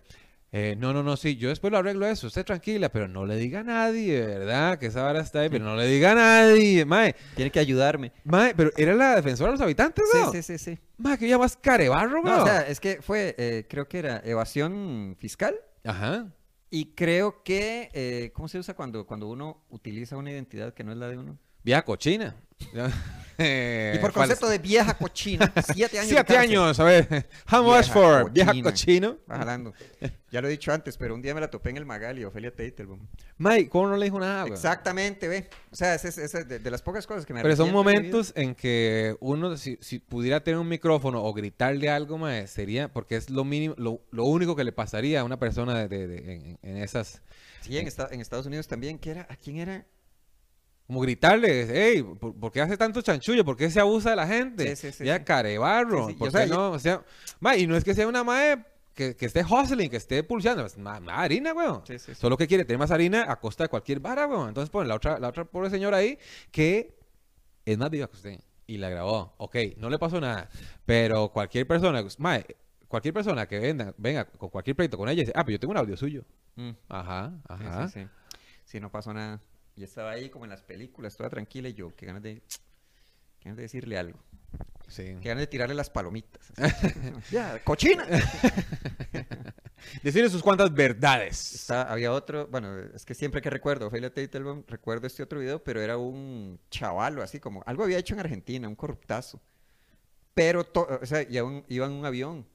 eh, 0.54 0.76
no, 0.78 0.92
no, 0.92 1.02
no, 1.02 1.16
sí, 1.16 1.36
yo 1.36 1.48
después 1.48 1.70
lo 1.70 1.78
arreglo 1.78 2.06
eso, 2.06 2.26
usted 2.26 2.44
tranquila, 2.44 2.90
pero 2.90 3.08
no 3.08 3.24
le 3.24 3.36
diga 3.36 3.60
a 3.60 3.64
nadie, 3.64 4.20
¿verdad? 4.20 4.78
Que 4.78 4.86
esa 4.86 5.02
vara 5.02 5.20
está 5.20 5.40
ahí, 5.40 5.48
pero 5.48 5.64
no 5.64 5.74
le 5.76 5.86
diga 5.86 6.12
a 6.12 6.14
nadie, 6.14 6.84
mae. 6.84 7.16
Tiene 7.34 7.50
que 7.50 7.58
ayudarme. 7.58 8.12
Mae, 8.24 8.54
pero 8.54 8.70
era 8.76 8.94
la 8.94 9.16
defensora 9.16 9.50
de 9.50 9.56
los 9.56 9.62
habitantes, 9.62 10.04
Sí, 10.12 10.18
¿no? 10.22 10.30
sí, 10.32 10.42
sí, 10.42 10.58
sí. 10.58 10.78
Mae, 10.98 11.16
que 11.16 11.24
ella 11.26 11.38
más 11.38 11.56
carebarro, 11.56 12.22
No, 12.22 12.42
o 12.42 12.46
sea, 12.46 12.60
es 12.68 12.80
que 12.80 13.00
fue, 13.00 13.34
eh, 13.38 13.66
creo 13.68 13.88
que 13.88 13.98
era 13.98 14.20
evasión 14.24 15.16
fiscal 15.18 15.54
Ajá. 15.84 16.26
y 16.68 16.92
creo 16.94 17.42
que, 17.42 17.88
eh, 17.94 18.30
¿cómo 18.34 18.46
se 18.46 18.58
usa 18.58 18.74
cuando, 18.74 19.06
cuando 19.06 19.28
uno 19.28 19.64
utiliza 19.70 20.16
una 20.18 20.30
identidad 20.32 20.74
que 20.74 20.84
no 20.84 20.92
es 20.92 20.98
la 20.98 21.08
de 21.08 21.16
uno? 21.16 21.38
Vieja 21.62 21.82
cochina. 21.84 22.36
Eh, 23.38 23.94
y 23.96 23.98
por 23.98 24.12
concepto 24.12 24.48
de 24.48 24.58
vieja 24.58 24.94
cochina, 24.94 25.50
siete 25.74 25.98
años. 25.98 26.10
Siete 26.10 26.36
años, 26.36 26.78
a 26.78 26.84
ver. 26.84 27.26
How 27.50 27.64
much 27.64 27.86
for? 27.90 28.30
Vieja 28.30 28.50
cochina. 28.52 28.70
cochino. 28.70 29.18
Va 29.28 29.38
jalando. 29.38 29.72
Ya 30.30 30.40
lo 30.42 30.48
he 30.48 30.50
dicho 30.50 30.70
antes, 30.70 30.96
pero 30.96 31.14
un 31.14 31.22
día 31.22 31.34
me 31.34 31.40
la 31.40 31.50
topé 31.50 31.70
en 31.70 31.78
el 31.78 31.86
Magali, 31.86 32.24
Ofelia 32.24 32.54
Teitelbaum. 32.54 33.00
Mike, 33.38 33.68
¿cómo 33.70 33.88
no 33.88 33.96
le 33.96 34.04
dijo 34.04 34.20
nada, 34.20 34.42
güey? 34.42 34.52
Exactamente, 34.52 35.26
ve. 35.28 35.48
O 35.72 35.74
sea, 35.74 35.94
es, 35.94 36.04
es 36.04 36.32
de, 36.46 36.58
de 36.58 36.70
las 36.70 36.82
pocas 36.82 37.06
cosas 37.06 37.24
que 37.26 37.32
me 37.32 37.42
Pero 37.42 37.56
son 37.56 37.72
momentos 37.72 38.32
en 38.36 38.54
que 38.54 39.16
uno, 39.18 39.56
si, 39.56 39.76
si 39.80 39.98
pudiera 39.98 40.44
tener 40.44 40.60
un 40.60 40.68
micrófono 40.68 41.24
o 41.24 41.32
gritarle 41.32 41.88
algo, 41.90 42.18
mae, 42.18 42.46
sería, 42.46 42.92
porque 42.92 43.16
es 43.16 43.28
lo 43.30 43.44
mínimo, 43.44 43.74
lo, 43.78 44.02
lo 44.12 44.24
único 44.24 44.54
que 44.54 44.62
le 44.62 44.72
pasaría 44.72 45.20
a 45.20 45.24
una 45.24 45.38
persona 45.38 45.88
de, 45.88 46.04
en, 46.34 46.58
en 46.62 46.76
esas, 46.76 47.22
Sí, 47.62 47.76
en, 47.78 47.88
esta- 47.88 48.08
en 48.12 48.20
Estados 48.20 48.46
Unidos 48.46 48.68
también, 48.68 48.98
¿qué 48.98 49.10
era? 49.12 49.26
¿A 49.30 49.36
quién 49.36 49.56
era? 49.56 49.86
Como 50.86 51.00
gritarle, 51.00 51.66
hey, 51.70 52.02
¿por, 52.20 52.34
por 52.34 52.52
qué 52.52 52.60
hace 52.60 52.76
tanto 52.76 53.00
chanchullo? 53.00 53.44
¿Por 53.44 53.56
qué 53.56 53.70
se 53.70 53.80
abusa 53.80 54.10
de 54.10 54.16
la 54.16 54.26
gente? 54.26 54.76
Sí, 54.76 54.90
sí, 54.90 54.98
sí, 54.98 55.04
ya 55.04 55.24
carebarro, 55.24 56.08
¿por 56.16 56.32
qué 56.32 56.46
no? 56.46 56.72
O 56.72 56.78
sea, 56.78 57.02
mae, 57.40 57.60
y 57.60 57.66
no 57.66 57.76
es 57.76 57.84
que 57.84 57.94
sea 57.94 58.06
una 58.06 58.24
mae 58.24 58.64
que, 58.94 59.16
que 59.16 59.26
esté 59.26 59.42
hustling, 59.42 59.90
que 59.90 59.96
esté 59.96 60.22
pulseando, 60.22 60.66
es 60.66 60.76
más, 60.76 61.00
más 61.00 61.18
harina, 61.18 61.52
weón. 61.52 61.82
Sí, 61.86 61.98
sí, 61.98 62.14
sí. 62.14 62.20
Solo 62.20 62.36
que 62.36 62.46
quiere 62.46 62.64
tener 62.64 62.78
más 62.78 62.90
harina 62.90 63.30
a 63.30 63.40
costa 63.40 63.64
de 63.64 63.68
cualquier 63.68 64.00
vara, 64.00 64.26
weón. 64.26 64.48
Entonces 64.48 64.70
ponen 64.70 64.88
la 64.88 64.96
otra, 64.96 65.18
la 65.18 65.28
otra 65.28 65.44
pobre 65.44 65.70
señora 65.70 65.98
ahí 65.98 66.18
que 66.50 66.98
es 67.64 67.78
más 67.78 67.90
viva 67.90 68.08
que 68.08 68.16
usted. 68.16 68.40
Y 68.66 68.78
la 68.78 68.88
grabó. 68.88 69.34
Ok, 69.38 69.56
no 69.76 69.90
le 69.90 69.98
pasó 69.98 70.20
nada. 70.20 70.48
Pero 70.86 71.30
cualquier 71.30 71.66
persona, 71.66 72.04
mae, 72.18 72.44
cualquier 72.88 73.14
persona 73.14 73.46
que 73.46 73.58
venga, 73.58 73.94
venga 73.96 74.24
con 74.24 74.50
cualquier 74.50 74.76
pleito 74.76 74.96
con 74.96 75.08
ella 75.08 75.20
dice, 75.20 75.32
ah, 75.34 75.44
pero 75.44 75.56
yo 75.56 75.60
tengo 75.60 75.72
un 75.72 75.78
audio 75.78 75.96
suyo. 75.96 76.24
Mm. 76.56 76.70
Ajá, 76.88 77.32
ajá. 77.48 77.88
sí, 77.88 78.00
sí. 78.00 78.06
Sí, 78.64 78.80
no 78.80 78.90
pasó 78.90 79.12
nada. 79.12 79.40
Y 79.76 79.84
estaba 79.84 80.10
ahí 80.12 80.28
como 80.30 80.44
en 80.44 80.50
las 80.50 80.62
películas, 80.62 81.16
toda 81.16 81.30
tranquila 81.30 81.68
y 81.68 81.74
yo, 81.74 81.94
qué 81.96 82.06
ganas 82.06 82.22
de, 82.22 82.42
qué 83.38 83.44
ganas 83.44 83.56
de 83.56 83.62
decirle 83.62 83.96
algo. 83.98 84.18
Sí. 84.88 85.16
Qué 85.22 85.28
ganas 85.30 85.40
de 85.42 85.46
tirarle 85.46 85.74
las 85.74 85.88
palomitas. 85.88 86.52
ya, 87.30 87.62
cochina. 87.64 88.06
Decirle 90.02 90.28
sus 90.28 90.42
cuantas 90.42 90.72
verdades. 90.72 91.54
Está- 91.54 91.90
había 91.90 92.12
otro, 92.12 92.46
bueno, 92.48 92.78
es 92.94 93.04
que 93.04 93.14
siempre 93.14 93.40
que 93.40 93.50
recuerdo 93.50 93.86
Ophelia 93.88 94.12
Teitelbaum, 94.12 94.62
recuerdo 94.68 95.06
este 95.06 95.22
otro 95.22 95.40
video, 95.40 95.62
pero 95.62 95.80
era 95.80 95.96
un 95.96 96.60
chavalo, 96.70 97.22
así 97.22 97.40
como, 97.40 97.62
algo 97.66 97.84
había 97.84 97.98
hecho 97.98 98.14
en 98.14 98.20
Argentina, 98.20 98.68
un 98.68 98.76
corruptazo. 98.76 99.40
Pero, 100.34 100.64
to- 100.64 100.88
o 101.02 101.06
sea, 101.06 101.22
iba 101.22 101.86
en 101.86 101.92
un 101.92 102.04
avión, 102.06 102.46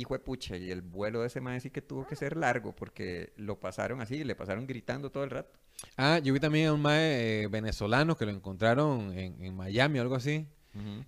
hijo 0.00 0.14
de 0.14 0.20
pucha, 0.20 0.56
y 0.56 0.70
el 0.70 0.82
vuelo 0.82 1.20
de 1.20 1.28
ese 1.28 1.40
man 1.40 1.60
sí 1.60 1.70
que 1.70 1.82
tuvo 1.82 2.06
que 2.06 2.16
ser 2.16 2.36
largo, 2.36 2.74
porque 2.74 3.32
lo 3.36 3.58
pasaron 3.60 4.00
así, 4.00 4.24
le 4.24 4.34
pasaron 4.34 4.66
gritando 4.66 5.10
todo 5.10 5.24
el 5.24 5.30
rato. 5.30 5.58
Ah, 5.96 6.18
yo 6.18 6.32
vi 6.32 6.40
también 6.40 6.68
a 6.68 6.72
un 6.72 6.82
mae 6.82 7.42
eh, 7.42 7.48
venezolano 7.48 8.16
que 8.16 8.24
lo 8.24 8.32
encontraron 8.32 9.12
en, 9.16 9.42
en 9.42 9.54
Miami 9.54 9.98
o 9.98 10.02
algo 10.02 10.14
así. 10.14 10.46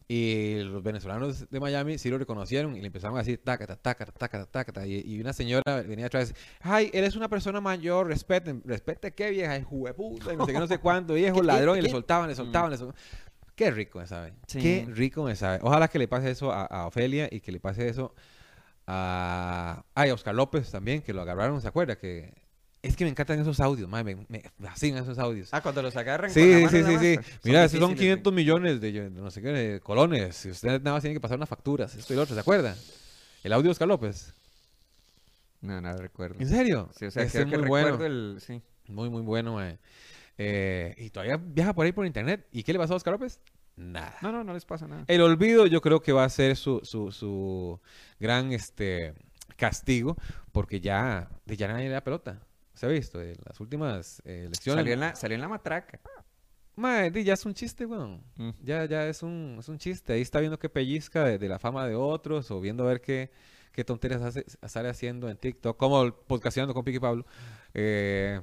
Y 0.08 0.60
los 0.62 0.82
venezolanos 0.82 1.50
de 1.50 1.60
Miami 1.60 1.98
sí 1.98 2.08
lo 2.08 2.18
reconocieron 2.18 2.76
y 2.76 2.80
le 2.80 2.86
empezaron 2.86 3.16
a 3.16 3.20
decir 3.20 3.42
tácata, 3.42 3.76
tácata, 3.76 4.12
tácata, 4.12 4.46
tácata. 4.46 4.86
Y, 4.86 5.02
y 5.04 5.20
una 5.20 5.32
señora 5.32 5.82
venía 5.82 6.06
atrás, 6.06 6.34
ay, 6.60 6.90
él 6.92 7.04
es 7.04 7.16
una 7.16 7.28
persona 7.28 7.60
mayor, 7.60 8.06
respeten, 8.06 8.62
respete 8.64 9.12
qué 9.12 9.30
vieja, 9.30 9.58
hijo 9.58 9.84
de 9.84 9.94
puta, 9.94 10.32
y 10.32 10.36
no 10.36 10.46
sé 10.46 10.52
qué, 10.52 10.58
no 10.58 10.66
sé 10.66 10.78
cuánto, 10.80 11.14
viejo 11.14 11.40
¿Qué, 11.40 11.46
ladrón, 11.46 11.78
y 11.78 11.82
le 11.82 11.90
soltaban, 11.90 12.28
le 12.28 12.34
soltaban, 12.34 12.70
le 12.70 12.78
soltaban. 12.78 13.00
Qué 13.54 13.70
rico 13.70 13.98
me 13.98 14.06
sabe. 14.06 14.34
Sí. 14.46 14.60
Qué 14.60 14.86
rico 14.88 15.24
me 15.24 15.34
sabe. 15.34 15.58
Ojalá 15.62 15.88
que 15.88 15.98
le 15.98 16.08
pase 16.08 16.30
eso 16.30 16.52
a, 16.52 16.64
a 16.64 16.86
Ofelia 16.86 17.28
y 17.30 17.40
que 17.40 17.52
le 17.52 17.60
pase 17.60 17.88
eso 17.88 18.14
a, 18.14 18.37
ay, 18.88 20.10
a 20.10 20.14
Oscar 20.14 20.34
López 20.34 20.70
también, 20.70 21.02
que 21.02 21.12
lo 21.12 21.22
agarraron, 21.22 21.60
¿se 21.60 21.68
acuerda? 21.68 21.96
Que 21.96 22.32
Es 22.80 22.96
que 22.96 23.04
me 23.04 23.10
encantan 23.10 23.40
esos 23.40 23.60
audios, 23.60 23.88
mae, 23.88 24.04
me, 24.04 24.16
me 24.28 24.42
fascinan 24.60 25.02
esos 25.02 25.18
audios. 25.18 25.48
Ah, 25.52 25.60
cuando 25.60 25.82
los 25.82 25.96
agarran. 25.96 26.32
con 26.32 26.42
Sí, 26.42 26.52
la 26.52 26.58
mano 26.60 26.70
sí, 26.70 26.84
sí, 26.84 26.98
sí. 26.98 27.18
Mira, 27.44 27.64
esos 27.64 27.80
son 27.80 27.90
difíciles, 27.90 28.22
500 28.22 28.32
millones 28.32 28.80
de, 28.80 28.92
de 28.92 29.10
no 29.10 29.30
sé 29.30 29.42
qué, 29.42 29.48
de 29.48 29.80
colones. 29.80 30.44
Y 30.46 30.50
ustedes 30.50 30.80
nada 30.82 30.94
más 30.96 31.02
tienen 31.02 31.16
que 31.16 31.20
pasar 31.20 31.36
unas 31.36 31.48
facturas. 31.48 31.94
Esto 31.94 32.12
y 32.14 32.16
lo 32.16 32.22
otro, 32.22 32.34
¿se 32.34 32.40
acuerdan? 32.40 32.76
El 33.42 33.52
audio 33.52 33.64
de 33.64 33.70
Oscar 33.72 33.88
López. 33.88 34.32
No, 35.60 35.80
no 35.80 35.92
recuerdo. 35.96 36.36
¿En 36.38 36.48
serio? 36.48 36.88
Sí, 36.96 37.06
o 37.06 37.10
sea, 37.10 37.26
creo 37.28 37.44
es 37.44 37.50
que 37.50 37.58
muy 37.58 37.68
bueno. 37.68 38.04
el... 38.04 38.38
Sí. 38.40 38.62
Muy, 38.86 39.10
muy 39.10 39.22
bueno. 39.22 39.58
Eh, 40.38 40.94
y 40.96 41.10
todavía 41.10 41.36
viaja 41.36 41.74
por 41.74 41.84
ahí 41.84 41.92
por 41.92 42.06
internet. 42.06 42.46
¿Y 42.52 42.62
qué 42.62 42.72
le 42.72 42.78
pasó 42.78 42.94
a 42.94 42.96
Oscar 42.96 43.12
López? 43.12 43.40
Nada. 43.78 44.16
No, 44.22 44.32
no, 44.32 44.42
no 44.42 44.52
les 44.52 44.64
pasa 44.64 44.88
nada. 44.88 45.04
El 45.06 45.20
olvido 45.20 45.66
yo 45.66 45.80
creo 45.80 46.00
que 46.00 46.12
va 46.12 46.24
a 46.24 46.28
ser 46.28 46.56
su, 46.56 46.80
su, 46.82 47.12
su 47.12 47.80
gran 48.18 48.52
este, 48.52 49.14
castigo 49.56 50.16
porque 50.50 50.80
ya, 50.80 51.30
de 51.46 51.56
ya 51.56 51.68
nadie 51.68 51.84
le 51.84 51.90
da 51.90 52.02
pelota. 52.02 52.42
¿Se 52.74 52.86
ha 52.86 52.88
visto? 52.88 53.22
En 53.22 53.36
las 53.44 53.60
últimas 53.60 54.20
eh, 54.24 54.44
elecciones. 54.46 54.80
Salió 54.80 54.94
en, 54.94 55.00
la, 55.00 55.14
salió 55.14 55.34
en 55.36 55.40
la 55.40 55.48
matraca. 55.48 56.00
Di, 57.12 57.24
ya 57.24 57.34
es 57.34 57.44
un 57.44 57.54
chiste, 57.54 57.86
weón. 57.86 58.22
Mm. 58.36 58.50
Ya, 58.62 58.84
ya 58.84 59.08
es 59.08 59.22
un, 59.22 59.56
es 59.58 59.68
un 59.68 59.78
chiste. 59.78 60.12
Ahí 60.12 60.22
está 60.22 60.40
viendo 60.40 60.58
qué 60.58 60.68
pellizca 60.68 61.24
de, 61.24 61.38
de 61.38 61.48
la 61.48 61.58
fama 61.58 61.86
de 61.86 61.94
otros 61.94 62.50
o 62.50 62.60
viendo 62.60 62.84
a 62.84 62.86
ver 62.88 63.00
qué, 63.00 63.30
qué 63.72 63.84
tonterías 63.84 64.22
hace, 64.22 64.44
sale 64.66 64.88
haciendo 64.88 65.28
en 65.28 65.36
TikTok, 65.36 65.76
como 65.76 66.12
podcasteando 66.12 66.74
con 66.74 66.84
Piqui 66.84 66.98
Pablo. 66.98 67.26
Eh, 67.74 68.40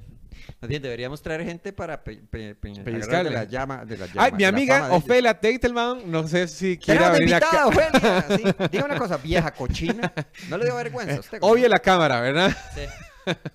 Más 0.61 0.69
bien, 0.69 0.81
deberíamos 0.81 1.21
traer 1.21 1.43
gente 1.43 1.73
para 1.73 2.03
pe, 2.03 2.21
de 2.31 3.29
la 3.31 3.43
llama. 3.43 3.85
De 3.85 3.97
la 3.97 4.05
Ay, 4.05 4.31
llama, 4.31 4.37
mi 4.37 4.43
amiga. 4.43 4.91
Ofelia 4.91 5.39
Teitelman, 5.39 6.09
no 6.09 6.27
sé 6.27 6.47
si 6.47 6.77
quiere 6.77 7.09
venir 7.09 7.35
acá. 7.35 7.47
invitada, 7.47 7.67
Ofelia. 7.67 8.25
Sí. 8.37 8.67
Diga 8.71 8.85
una 8.85 8.97
cosa, 8.97 9.17
vieja 9.17 9.51
cochina. 9.51 10.13
No 10.49 10.57
le 10.57 10.65
dio 10.65 10.75
vergüenza 10.75 11.19
usted. 11.19 11.37
Obvie 11.41 11.69
la 11.69 11.79
cámara, 11.79 12.21
¿verdad? 12.21 12.55
Sí. 12.73 12.81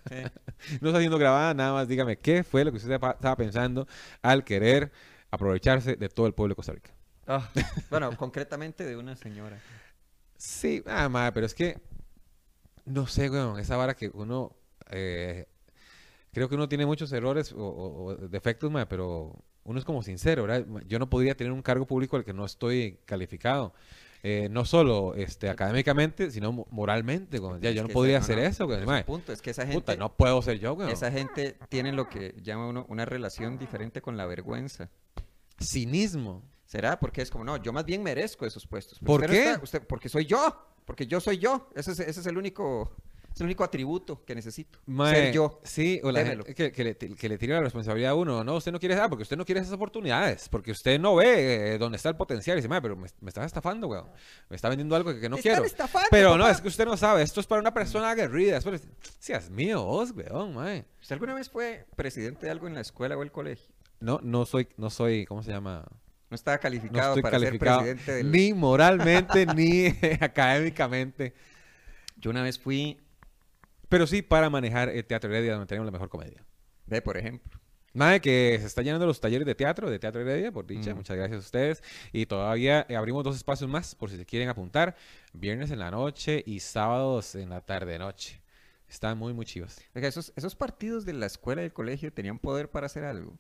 sí. 0.09 0.17
No 0.83 0.89
está 0.91 1.01
siendo 1.01 1.17
grabada, 1.19 1.55
nada 1.55 1.73
más 1.73 1.89
dígame 1.89 2.19
qué 2.19 2.45
fue 2.45 2.65
lo 2.67 2.71
que 2.71 2.77
usted 2.77 2.93
estaba 2.93 3.35
pensando 3.35 3.89
al 4.21 4.45
querer 4.45 4.93
aprovecharse 5.31 5.97
de 5.97 6.09
todo 6.11 6.27
el 6.27 6.35
pueblo 6.35 6.53
de 6.53 6.57
Costa 6.57 6.73
Rica. 6.73 6.91
Ah, 7.27 7.49
bueno, 7.89 8.15
concretamente 8.17 8.85
de 8.85 8.97
una 8.97 9.17
señora. 9.17 9.59
Sí, 10.37 10.83
ah, 10.87 11.09
madre, 11.09 11.33
pero 11.33 11.47
es 11.47 11.55
que 11.55 11.81
no 12.85 13.07
sé, 13.07 13.31
weón, 13.31 13.59
esa 13.59 13.77
vara 13.77 13.95
que 13.95 14.11
uno 14.13 14.57
eh, 14.91 15.47
creo 16.33 16.49
que 16.49 16.55
uno 16.55 16.69
tiene 16.69 16.87
muchos 16.87 17.13
errores 17.13 17.53
o, 17.53 17.59
o- 17.59 18.05
o 18.05 18.15
defectos, 18.17 18.71
pero 18.89 19.35
uno 19.65 19.79
es 19.79 19.85
como 19.85 20.03
sincero, 20.03 20.45
¿verdad? 20.45 20.67
Yo 20.87 20.99
no 20.99 21.09
podría 21.11 21.37
tener 21.37 21.53
un 21.53 21.63
cargo 21.63 21.87
público 21.87 22.17
al 22.17 22.25
que 22.25 22.33
no 22.33 22.45
estoy 22.45 22.99
calificado. 23.05 23.73
Eh, 24.23 24.49
no 24.51 24.67
solo 24.67 25.15
este, 25.15 25.49
académicamente, 25.49 26.31
sino 26.31 26.53
mo- 26.53 26.67
moralmente. 26.71 27.41
Ya, 27.63 27.71
yo 27.71 27.83
no 27.85 27.89
podría 27.89 28.19
ese- 28.19 28.35
hacer 28.35 28.37
no, 28.37 28.51
eso. 28.51 28.75
es 28.75 28.99
el 28.99 29.05
punto 29.07 29.33
es 29.33 29.41
que 29.41 29.51
esa 29.51 29.63
gente, 29.63 29.81
puta, 29.81 29.97
no 29.97 30.15
puedo 30.15 30.43
ser 30.43 30.59
yo, 30.59 30.75
weón. 30.75 30.91
esa 30.91 31.11
gente 31.11 31.57
tiene 31.71 31.91
lo 31.93 32.07
que 32.09 32.35
llama 32.43 32.67
uno 32.69 32.85
una 32.91 33.07
relación 33.07 33.59
diferente 33.59 34.03
con 34.03 34.19
la 34.19 34.27
vergüenza. 34.27 34.91
Cinismo. 35.59 36.43
¿Será? 36.67 37.01
Porque 37.01 37.21
es 37.23 37.31
como, 37.31 37.43
no, 37.45 37.57
yo 37.57 37.73
más 37.73 37.85
bien 37.85 38.03
merezco 38.03 38.47
esos 38.47 38.67
puestos. 38.67 38.99
Pero 39.01 39.07
¿Por 39.07 39.21
usted 39.23 39.29
no 39.29 39.33
qué? 39.43 39.51
está- 39.51 39.65
usted- 39.65 39.83
porque 39.87 40.09
soy 40.09 40.25
yo. 40.27 40.67
Porque 40.85 41.07
yo 41.07 41.19
soy 41.21 41.39
yo. 41.39 41.69
Ese 41.75 41.93
es, 41.93 42.01
ese 42.01 42.21
es 42.21 42.27
el 42.27 42.39
único 42.39 42.93
es 43.33 43.41
el 43.41 43.45
único 43.47 43.63
atributo 43.65 44.25
que 44.25 44.35
necesito. 44.35 44.79
Mae, 44.87 45.15
Ser 45.15 45.35
yo. 45.35 45.61
Sí, 45.63 46.01
o 46.03 46.11
la 46.11 46.25
gente 46.25 46.55
que, 46.55 46.73
que 46.73 46.85
le, 46.85 46.97
que 46.97 47.29
le 47.29 47.39
tira 47.39 47.57
la 47.57 47.63
responsabilidad 47.63 48.11
a 48.11 48.15
uno. 48.15 48.43
No, 48.45 48.57
usted 48.57 48.73
no 48.73 48.81
quiere 48.81 48.95
dar 48.95 49.09
porque 49.09 49.23
usted 49.23 49.37
no 49.37 49.45
quiere 49.45 49.61
esas 49.61 49.73
oportunidades. 49.73 50.49
Porque 50.49 50.73
usted 50.73 50.99
no 51.01 51.15
ve 51.17 51.75
eh, 51.75 51.79
dónde 51.79 51.97
está 51.97 52.09
el 52.09 52.17
potencial. 52.17 52.57
Y 52.57 52.61
dice, 52.61 52.69
"Mae, 52.69 52.83
pero 52.83 52.97
me, 52.97 53.09
me 53.21 53.29
estás 53.29 53.47
estafando, 53.47 53.87
weón. 53.89 54.07
Me 54.49 54.57
está 54.57 54.69
vendiendo 54.69 54.97
algo 54.97 55.15
que, 55.15 55.21
que 55.21 55.29
no 55.29 55.37
Me 55.37 55.43
quiero. 55.43 55.65
estafando, 55.65 56.09
Pero 56.11 56.37
no, 56.37 56.49
es 56.49 56.61
que 56.61 56.69
usted 56.69 56.85
no 56.85 56.97
sabe. 56.97 57.23
Esto 57.23 57.41
es 57.41 57.47
para 57.47 57.61
una 57.61 57.73
persona 57.73 58.11
aguerrida. 58.11 58.55
Después, 58.55 58.83
seas 59.19 59.49
mío, 59.51 59.85
vos, 59.85 60.11
weón, 60.13 60.55
mae. 60.55 60.85
¿Usted 61.01 61.15
alguna 61.15 61.35
vez 61.35 61.49
fue 61.49 61.87
presidente 61.97 62.47
de 62.47 62.53
algo 62.53 62.67
en 62.67 62.75
la 62.75 62.81
escuela 62.81 63.17
o 63.17 63.23
el 63.23 63.31
colegio? 63.33 63.75
No, 64.01 64.19
no 64.23 64.45
soy, 64.47 64.69
no 64.77 64.91
soy, 64.91 65.25
¿cómo 65.27 65.43
se 65.43 65.51
llama? 65.53 65.85
No 66.31 66.35
estaba 66.35 66.57
No 66.57 66.61
calificado 66.63 67.09
estoy 67.11 67.23
para 67.23 67.39
calificado 67.39 67.81
ser 67.81 67.97
presidente 67.97 68.13
del... 68.25 68.31
ni 68.33 68.55
moralmente 68.55 69.47
ni 69.47 69.87
académicamente. 70.21 71.35
Yo 72.17 72.31
una 72.31 72.43
vez 72.43 72.59
fui, 72.59 72.99
Pero 73.91 74.07
sí 74.07 74.23
para 74.23 74.49
manejar 74.49 74.89
el 74.89 75.05
Teatro 75.05 75.29
Heredia, 75.31 75.53
donde 75.53 75.67
tenemos 75.67 75.85
la 75.85 75.91
mejor 75.91 76.09
comedia. 76.09 76.43
ve, 76.87 77.03
por 77.03 77.19
ejemplo. 77.19 77.61
Nada, 77.93 78.21
que 78.21 78.57
se 78.61 78.67
está 78.67 78.83
llenando 78.83 79.05
los 79.05 79.21
talleres 79.21 79.45
de 79.45 79.57
teatro, 79.57 79.91
de 79.91 79.99
Teatro 79.99 80.21
Heredia, 80.21 80.53
por 80.53 80.65
dicha. 80.65 80.95
Mm. 80.95 80.99
Muchas 80.99 81.17
gracias 81.17 81.37
a 81.37 81.41
ustedes. 81.41 81.83
Y 82.13 82.25
todavía 82.27 82.87
eh, 82.89 82.95
abrimos 82.95 83.25
dos 83.25 83.35
espacios 83.35 83.69
más, 83.69 83.97
por 83.97 84.09
si 84.09 84.17
se 84.17 84.25
quieren 84.25 84.49
apuntar. 84.49 84.95
Viernes 85.33 85.73
en 85.73 85.81
la 85.81 85.91
noche 85.91 86.45
y 86.47 86.61
sábados 86.61 87.35
en 87.35 87.51
la 87.51 87.63
tarde-noche. 87.63 88.41
Están 88.89 89.19
muy, 89.19 89.33
muy 89.33 89.45
chivos. 89.45 89.77
Oiga, 89.97 90.07
esos, 90.07 90.33
esos 90.37 90.55
partidos 90.55 91.05
de 91.05 91.13
la 91.15 91.27
escuela 91.27 91.63
y 91.63 91.65
del 91.65 91.73
colegio 91.73 92.13
tenían 92.13 92.39
poder 92.39 92.71
para 92.71 92.87
hacer 92.87 93.05
algo. 93.05 93.37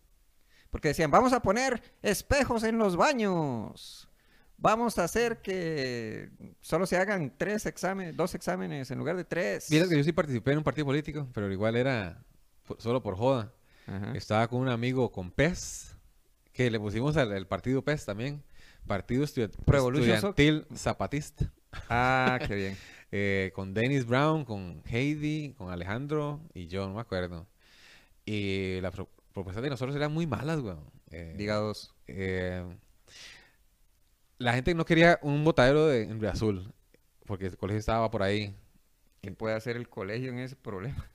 Porque 0.70 0.88
decían, 0.88 1.12
vamos 1.12 1.32
a 1.32 1.42
poner 1.42 1.80
espejos 2.02 2.64
en 2.64 2.76
los 2.76 2.96
baños. 2.96 4.09
Vamos 4.62 4.98
a 4.98 5.04
hacer 5.04 5.40
que 5.40 6.28
solo 6.60 6.84
se 6.86 6.96
hagan 6.98 7.32
tres 7.36 7.64
exámenes, 7.66 8.14
dos 8.16 8.34
exámenes 8.34 8.90
en 8.90 8.98
lugar 8.98 9.16
de 9.16 9.24
tres. 9.24 9.68
Vieras 9.70 9.88
que 9.88 9.96
yo 9.96 10.04
sí 10.04 10.12
participé 10.12 10.52
en 10.52 10.58
un 10.58 10.64
partido 10.64 10.84
político, 10.86 11.26
pero 11.32 11.50
igual 11.50 11.76
era 11.76 12.22
solo 12.78 13.02
por 13.02 13.16
joda. 13.16 13.54
Ajá. 13.86 14.12
Estaba 14.14 14.46
con 14.48 14.60
un 14.60 14.68
amigo 14.68 15.10
con 15.10 15.30
PES, 15.30 15.96
que 16.52 16.70
le 16.70 16.78
pusimos 16.78 17.16
al, 17.16 17.32
al 17.32 17.46
partido 17.46 17.82
PES 17.82 18.04
también. 18.04 18.42
Partido. 18.86 19.24
Estudiantil 19.24 20.66
Zapatista. 20.74 21.52
Ah, 21.88 22.38
qué 22.46 22.54
bien. 22.54 22.76
eh, 23.12 23.52
con 23.54 23.72
Dennis 23.72 24.04
Brown, 24.06 24.44
con 24.44 24.82
Heidi, 24.84 25.54
con 25.56 25.70
Alejandro 25.70 26.40
y 26.54 26.66
yo, 26.66 26.86
no 26.86 26.94
me 26.94 27.00
acuerdo. 27.00 27.46
Y 28.26 28.80
las 28.82 28.92
pro- 28.92 29.08
propuestas 29.32 29.62
de 29.62 29.70
nosotros 29.70 29.96
eran 29.96 30.12
muy 30.12 30.26
malas, 30.26 30.60
weón. 30.60 30.84
Eh, 31.10 31.34
Diga 31.36 31.56
dos. 31.56 31.94
eh, 32.06 32.64
la 34.40 34.52
gente 34.54 34.74
no 34.74 34.84
quería 34.84 35.18
un 35.22 35.44
botadero 35.44 35.86
de, 35.86 36.02
en 36.02 36.20
Río 36.20 36.30
Azul, 36.30 36.72
porque 37.26 37.46
el 37.46 37.56
colegio 37.56 37.78
estaba 37.78 38.10
por 38.10 38.22
ahí. 38.22 38.54
¿Qué 39.20 39.30
puede 39.32 39.54
hacer 39.54 39.76
el 39.76 39.88
colegio 39.88 40.30
en 40.30 40.38
ese 40.38 40.56
problema? 40.56 41.06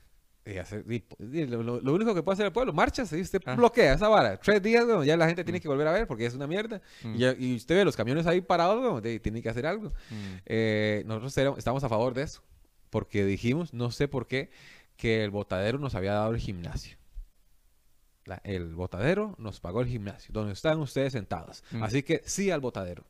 Y 0.45 0.57
hacer- 0.57 0.85
y- 0.87 1.03
y 1.19 1.47
lo, 1.47 1.79
único 1.93 2.13
que 2.13 2.21
puede 2.21 2.35
hacer 2.35 2.45
el 2.45 2.51
pueblo, 2.51 2.71
marchas, 2.71 3.11
y 3.13 3.19
usted 3.19 3.41
Ah. 3.47 3.55
bloquea 3.55 3.95
esa 3.95 4.07
vara. 4.07 4.37
Tres 4.39 4.61
días, 4.61 4.85
weón, 4.85 5.03
ya 5.03 5.17
la 5.17 5.25
gente 5.25 5.43
tiene 5.43 5.59
que 5.59 5.67
volver 5.67 5.87
a 5.87 5.91
ver 5.91 6.05
porque 6.05 6.27
es 6.27 6.35
una 6.35 6.45
mierda. 6.45 6.81
Mm. 7.03 7.15
Y, 7.15 7.17
ya- 7.17 7.35
y 7.37 7.55
usted 7.55 7.75
ve 7.77 7.83
los 7.83 7.97
camiones 7.97 8.27
ahí 8.27 8.41
parados, 8.41 9.01
de- 9.01 9.19
tiene 9.19 9.41
que 9.41 9.49
hacer 9.49 9.65
algo. 9.65 9.89
Mm. 10.11 10.35
Eh, 10.45 11.03
nosotros 11.07 11.57
estamos 11.57 11.83
a 11.83 11.89
favor 11.89 12.13
de 12.13 12.21
eso, 12.21 12.43
porque 12.91 13.25
dijimos, 13.25 13.73
no 13.73 13.89
sé 13.89 14.07
por 14.07 14.27
qué, 14.27 14.51
que 14.97 15.23
el 15.23 15.31
botadero 15.31 15.79
nos 15.79 15.95
había 15.95 16.13
dado 16.13 16.31
el 16.31 16.39
gimnasio. 16.39 16.95
La- 18.25 18.41
el 18.43 18.73
botadero 18.75 19.35
nos 19.39 19.59
pagó 19.59 19.81
el 19.81 19.87
gimnasio, 19.87 20.31
donde 20.31 20.53
están 20.53 20.79
ustedes 20.79 21.13
sentados. 21.13 21.63
Mm. 21.71 21.81
Así 21.83 22.03
que 22.03 22.21
sí 22.25 22.51
al 22.51 22.61
botadero. 22.61 23.03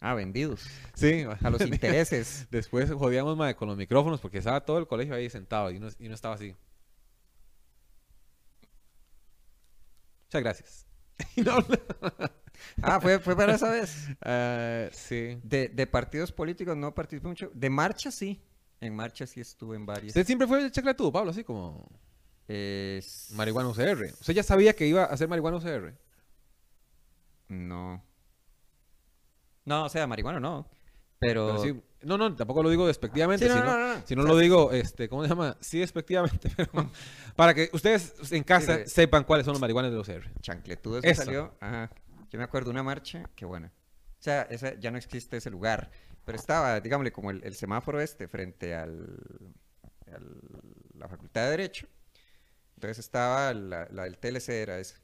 Ah, 0.00 0.14
vendidos. 0.14 0.62
Sí, 0.94 1.24
A 1.42 1.50
los 1.50 1.60
intereses. 1.66 2.46
Después 2.50 2.90
jodíamos 2.92 3.36
mae, 3.36 3.54
con 3.56 3.68
los 3.68 3.76
micrófonos 3.76 4.20
porque 4.20 4.38
estaba 4.38 4.64
todo 4.64 4.78
el 4.78 4.86
colegio 4.86 5.14
ahí 5.14 5.30
sentado 5.30 5.70
y 5.70 5.76
uno, 5.78 5.88
y 5.98 6.06
uno 6.06 6.14
estaba 6.14 6.34
así. 6.34 6.54
Muchas 10.26 10.42
gracias. 10.42 10.86
No- 11.36 11.64
Ah, 12.82 13.00
fue, 13.00 13.18
fue 13.18 13.36
para 13.36 13.54
esa 13.54 13.70
vez. 13.70 14.08
Ah, 14.22 14.88
sí. 14.92 15.38
De, 15.42 15.68
de 15.68 15.86
partidos 15.86 16.32
políticos 16.32 16.76
no 16.76 16.94
participé 16.94 17.28
mucho. 17.28 17.50
De 17.54 17.68
marcha 17.70 18.10
sí. 18.10 18.40
En 18.80 18.94
marcha 18.94 19.26
sí 19.26 19.40
estuve 19.40 19.76
en 19.76 19.86
varias. 19.86 20.08
Usted 20.08 20.26
siempre 20.26 20.46
fue 20.46 20.70
chaclatudo, 20.70 21.12
Pablo, 21.12 21.30
así 21.30 21.42
como 21.44 21.88
Es- 22.48 23.30
marihuana 23.32 23.68
UCR. 23.70 24.04
Usted 24.20 24.34
ya 24.34 24.42
sabía 24.42 24.74
que 24.74 24.86
iba 24.86 25.02
a 25.04 25.06
hacer 25.06 25.28
marihuana 25.28 25.56
UCR. 25.58 25.94
No. 27.48 28.02
No, 29.64 29.84
o 29.84 29.88
sea, 29.88 30.06
marihuana 30.06 30.40
no. 30.40 30.68
Pero... 31.18 31.46
Pero 31.46 31.62
sí, 31.62 31.82
no, 32.02 32.18
no, 32.18 32.34
tampoco 32.34 32.62
lo 32.62 32.68
digo 32.70 32.86
despectivamente, 32.86 33.46
Sí, 33.46 33.48
no, 33.50 33.56
sino, 33.60 33.66
no, 33.66 33.78
no, 33.78 33.94
no. 33.94 34.02
sino 34.06 34.22
O 34.22 34.24
sea, 34.26 34.34
lo 34.34 34.38
digo, 34.38 34.72
este, 34.72 35.08
¿cómo 35.08 35.22
se 35.22 35.28
llama? 35.30 35.56
Sí, 35.60 35.78
despectivamente, 35.78 36.50
pero 36.56 36.70
para 37.36 37.54
que 37.54 37.70
ustedes 37.72 38.14
en 38.32 38.44
casa 38.44 38.84
sepan 38.86 39.24
cuáles 39.24 39.44
son 39.46 39.52
los 39.54 39.60
marihuanas 39.60 39.90
de 39.92 39.98
UCR. 39.98 40.30
Chancletudo 40.40 40.98
eso 40.98 41.08
Eso. 41.08 41.22
salió. 41.24 41.54
Ajá. 41.60 41.90
Yo 42.30 42.38
me 42.38 42.44
acuerdo 42.44 42.66
de 42.66 42.72
una 42.72 42.82
marcha, 42.82 43.30
qué 43.34 43.44
buena. 43.46 43.72
O 44.18 44.22
sea, 44.24 44.42
esa, 44.50 44.74
ya 44.74 44.90
no 44.90 44.98
existe 44.98 45.36
ese 45.36 45.50
lugar. 45.50 45.90
Pero 46.24 46.36
estaba, 46.36 46.80
digámosle, 46.80 47.12
como 47.12 47.30
el, 47.30 47.44
el 47.44 47.54
semáforo 47.54 48.00
este 48.00 48.28
frente 48.28 48.74
al, 48.74 49.18
al- 50.12 50.40
la 50.98 51.06
Facultad 51.08 51.44
de 51.44 51.50
Derecho. 51.50 51.86
Entonces 52.76 52.98
estaba 52.98 53.52
la, 53.54 53.86
la 53.90 54.04
del 54.04 54.18
TLC, 54.18 54.48
era 54.50 54.78
esa. 54.78 54.96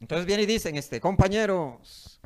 Entonces 0.00 0.26
vienen 0.26 0.44
y 0.44 0.52
dicen, 0.52 0.76
este, 0.76 1.00
compañeros, 1.00 2.20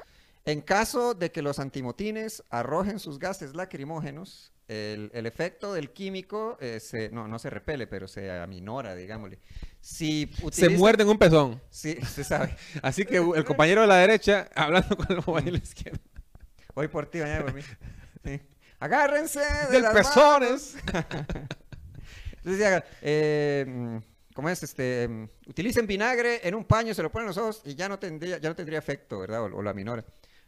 en 0.46 0.60
caso 0.62 1.12
de 1.14 1.30
que 1.30 1.42
los 1.42 1.58
antimotines 1.58 2.42
arrojen 2.50 2.98
sus 2.98 3.18
gases 3.18 3.54
lacrimógenos, 3.54 4.52
el, 4.68 5.10
el 5.14 5.26
efecto 5.26 5.72
del 5.74 5.90
químico 5.92 6.56
eh, 6.60 6.80
se, 6.80 7.08
no, 7.10 7.28
no 7.28 7.38
se 7.38 7.50
repele, 7.50 7.86
pero 7.86 8.08
se 8.08 8.30
aminora, 8.30 8.94
digámosle. 8.96 9.38
Si 9.80 10.28
Se 10.38 10.44
utilizan- 10.44 10.76
muerden 10.78 11.08
un 11.08 11.18
pezón. 11.18 11.60
Sí, 11.70 11.98
usted 12.02 12.24
sabe. 12.24 12.56
Así 12.82 13.04
que 13.04 13.18
el 13.18 13.44
compañero 13.44 13.82
de 13.82 13.86
la 13.86 13.96
derecha 13.98 14.48
hablando 14.54 14.96
con 14.96 15.06
el 15.10 15.22
compañero 15.24 15.52
de 15.52 15.58
la 15.58 15.64
izquierda. 15.64 16.00
Hoy 16.74 16.88
por 16.88 17.06
ti, 17.06 17.18
mañana 17.18 17.42
por 17.44 17.54
mí. 17.54 17.62
Sí. 18.24 18.40
Agárrense 18.80 19.40
de 19.40 19.72
Del 19.72 19.82
las 19.82 19.94
pezones. 19.94 20.76
Entonces 22.44 22.82
eh, 23.02 23.64
mm, 23.66 23.96
¿cómo 24.34 24.48
es? 24.48 24.62
Este, 24.62 25.08
mm, 25.08 25.28
utilicen 25.48 25.86
vinagre 25.86 26.46
en 26.46 26.54
un 26.54 26.64
paño, 26.64 26.94
se 26.94 27.02
lo 27.02 27.10
ponen 27.10 27.24
en 27.24 27.28
los 27.28 27.38
ojos 27.38 27.62
y 27.64 27.74
ya 27.74 27.88
no 27.88 27.98
tendría, 27.98 28.38
ya 28.38 28.48
no 28.48 28.54
tendría 28.56 28.78
efecto, 28.78 29.18
¿verdad? 29.20 29.42
O, 29.42 29.56
o 29.56 29.62
la 29.62 29.72
minora. 29.74 30.04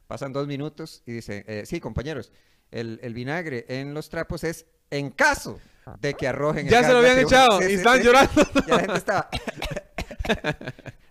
Pasan 0.08 0.32
dos 0.32 0.46
minutos 0.48 1.02
y 1.06 1.12
dice, 1.12 1.44
eh, 1.46 1.62
sí, 1.66 1.78
compañeros, 1.80 2.32
el, 2.72 2.98
el 3.02 3.14
vinagre 3.14 3.64
en 3.68 3.94
los 3.94 4.08
trapos 4.08 4.42
es 4.42 4.66
en 4.90 5.10
caso 5.10 5.60
de 6.00 6.14
que 6.14 6.26
arrojen 6.26 6.66
el 6.66 6.72
Ya 6.72 6.82
se 6.82 6.92
lo 6.92 6.98
habían 6.98 7.22
lacrimógeno". 7.22 7.44
echado 7.44 7.60
Sí, 7.62 7.72
y 7.74 7.78
sí. 7.78 8.04
llorando. 8.04 8.42
Ya 8.66 8.74
la 8.74 8.80
gente 8.80 8.96
estaba... 8.96 9.28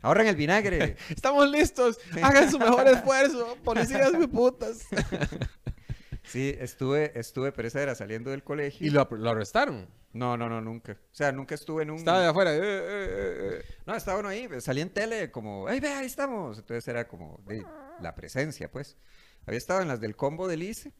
Ahorren 0.01 0.27
el 0.27 0.35
vinagre. 0.35 0.95
Estamos 1.09 1.49
listos. 1.49 1.99
Hagan 2.21 2.49
su 2.51 2.59
mejor 2.59 2.87
esfuerzo. 2.87 3.57
Policías 3.63 4.11
de 4.17 4.27
putas. 4.27 4.85
Sí, 6.23 6.55
estuve, 6.59 7.11
estuve, 7.19 7.51
pero 7.51 7.67
esa 7.67 7.81
era 7.81 7.95
saliendo 7.95 8.31
del 8.31 8.43
colegio. 8.43 8.85
Y 8.85 8.89
lo, 8.89 9.07
lo 9.11 9.29
arrestaron. 9.29 9.87
No, 10.13 10.37
no, 10.37 10.49
no, 10.49 10.61
nunca. 10.61 10.93
O 10.93 11.15
sea, 11.15 11.31
nunca 11.31 11.55
estuve 11.55 11.83
en 11.83 11.91
un... 11.91 11.97
Estaba 11.97 12.21
de 12.21 12.27
afuera. 12.27 12.53
eh, 12.55 12.59
eh. 12.61 13.61
No, 13.85 13.95
estaba 13.95 14.19
uno 14.19 14.29
ahí, 14.29 14.47
salía 14.59 14.83
en 14.83 14.89
tele 14.89 15.31
como, 15.31 15.67
¡ay, 15.67 15.79
ve, 15.79 15.89
ahí 15.89 16.05
estamos! 16.05 16.57
Entonces 16.59 16.87
era 16.87 17.07
como 17.07 17.39
de, 17.45 17.63
la 18.01 18.15
presencia, 18.15 18.69
pues. 18.71 18.97
Había 19.45 19.57
estado 19.57 19.81
en 19.81 19.87
las 19.87 19.99
del 20.01 20.15
combo 20.15 20.47
del 20.47 20.63
ICE 20.63 20.93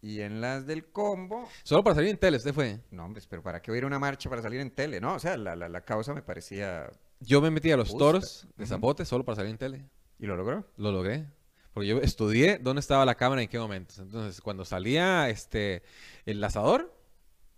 y 0.00 0.20
en 0.20 0.40
las 0.40 0.66
del 0.66 0.86
combo... 0.90 1.48
Solo 1.64 1.82
para 1.82 1.96
salir 1.96 2.10
en 2.10 2.18
tele, 2.18 2.36
usted 2.36 2.54
fue. 2.54 2.80
No, 2.90 3.04
hombre, 3.04 3.22
pero 3.28 3.42
¿para 3.42 3.60
qué 3.60 3.70
voy 3.70 3.76
a 3.76 3.78
ir 3.78 3.84
a 3.84 3.86
una 3.88 3.98
marcha 3.98 4.28
para 4.30 4.42
salir 4.42 4.60
en 4.60 4.70
tele? 4.70 5.00
No, 5.00 5.14
o 5.14 5.18
sea, 5.18 5.36
la, 5.36 5.56
la, 5.56 5.68
la 5.68 5.80
causa 5.80 6.14
me 6.14 6.22
parecía... 6.22 6.88
Yo 7.20 7.40
me 7.40 7.50
metí 7.50 7.72
a 7.72 7.76
los 7.76 7.88
Justa. 7.88 7.98
toros 8.04 8.46
de. 8.56 8.66
Zapote 8.66 9.04
solo 9.04 9.24
para 9.24 9.36
salir 9.36 9.50
en 9.50 9.58
tele. 9.58 9.88
¿Y 10.18 10.26
lo 10.26 10.36
logró? 10.36 10.66
Lo 10.76 10.92
logré. 10.92 11.26
Porque 11.72 11.88
yo 11.88 11.98
estudié 11.98 12.58
dónde 12.58 12.80
estaba 12.80 13.04
la 13.06 13.14
cámara 13.14 13.40
y 13.42 13.44
en 13.44 13.50
qué 13.50 13.58
momentos. 13.58 13.98
Entonces, 13.98 14.40
cuando 14.40 14.64
salía 14.64 15.28
este 15.30 15.82
el 16.26 16.40
lanzador 16.40 16.94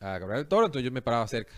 a 0.00 0.18
Gabriel 0.18 0.40
el 0.42 0.48
Toro, 0.48 0.66
entonces 0.66 0.84
yo 0.84 0.92
me 0.92 1.02
paraba 1.02 1.26
cerca. 1.28 1.54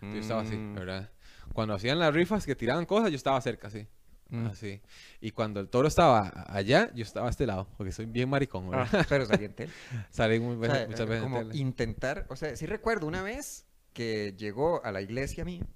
Yo 0.00 0.16
estaba 0.18 0.42
así, 0.42 0.56
Mm. 0.56 0.74
¿verdad? 0.74 1.10
Cuando 1.52 1.74
hacían 1.74 1.98
las 1.98 2.14
rifas 2.14 2.46
que 2.46 2.54
tiraban 2.54 2.86
cosas, 2.86 3.10
yo 3.10 3.16
estaba 3.16 3.40
cerca, 3.40 3.66
así. 3.68 3.86
Mm. 4.30 4.46
Así. 4.46 4.80
Y 5.20 5.30
cuando 5.32 5.60
el 5.60 5.68
toro 5.68 5.88
estaba 5.88 6.28
allá, 6.48 6.90
yo 6.94 7.02
estaba 7.02 7.26
a 7.26 7.30
este 7.30 7.46
lado, 7.46 7.68
porque 7.76 7.92
soy 7.92 8.06
bien 8.06 8.28
maricón, 8.28 8.70
¿verdad? 8.70 8.88
Ah, 8.92 9.06
pero 9.08 9.26
salí 9.26 9.44
en 9.44 9.52
tele. 9.54 9.72
Salí 10.10 10.38
muy 10.40 10.56
O 10.56 10.58
veces- 10.58 10.76
sea, 10.78 10.86
muchas 10.88 11.06
veces 11.08 11.24
en 11.24 11.30
como 11.30 11.38
tele. 11.48 11.56
intentar, 11.58 12.26
o 12.28 12.36
sea, 12.36 12.54
sí 12.56 12.66
recuerdo 12.66 13.06
una 13.06 13.22
vez 13.22 13.66
que 13.92 14.34
llegó 14.38 14.84
a 14.84 14.92
la 14.92 15.02
iglesia 15.02 15.44
mía, 15.44 15.66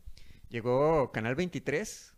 llegó 0.48 1.10
Canal 1.12 1.34
23. 1.34 2.14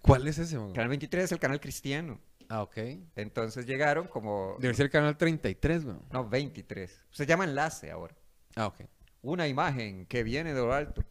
¿Cuál 0.00 0.26
es 0.28 0.38
ese? 0.38 0.58
man? 0.58 0.72
Canal 0.72 0.88
23 0.88 1.24
es 1.24 1.32
el 1.32 1.38
canal 1.38 1.60
cristiano. 1.60 2.20
Ah, 2.48 2.62
ok. 2.62 2.76
Entonces 3.16 3.66
llegaron 3.66 4.08
como... 4.08 4.56
Debe 4.60 4.74
ser 4.74 4.86
el 4.86 4.90
canal 4.92 5.16
33, 5.16 5.84
weón. 5.84 6.02
No, 6.12 6.28
23. 6.28 7.06
Se 7.10 7.24
llama 7.24 7.44
enlace 7.44 7.90
ahora. 7.90 8.14
Ah, 8.56 8.66
ok. 8.66 8.80
Una 9.22 9.48
imagen 9.48 10.04
que 10.06 10.22
viene 10.22 10.52
de 10.52 10.60
lo 10.60 10.72
alto. 10.74 11.02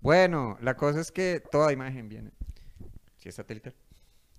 Bueno, 0.00 0.56
la 0.62 0.76
cosa 0.76 1.00
es 1.00 1.12
que 1.12 1.42
toda 1.50 1.72
imagen 1.72 2.08
viene. 2.08 2.30
Si 3.18 3.28
es 3.28 3.34
satelital. 3.34 3.74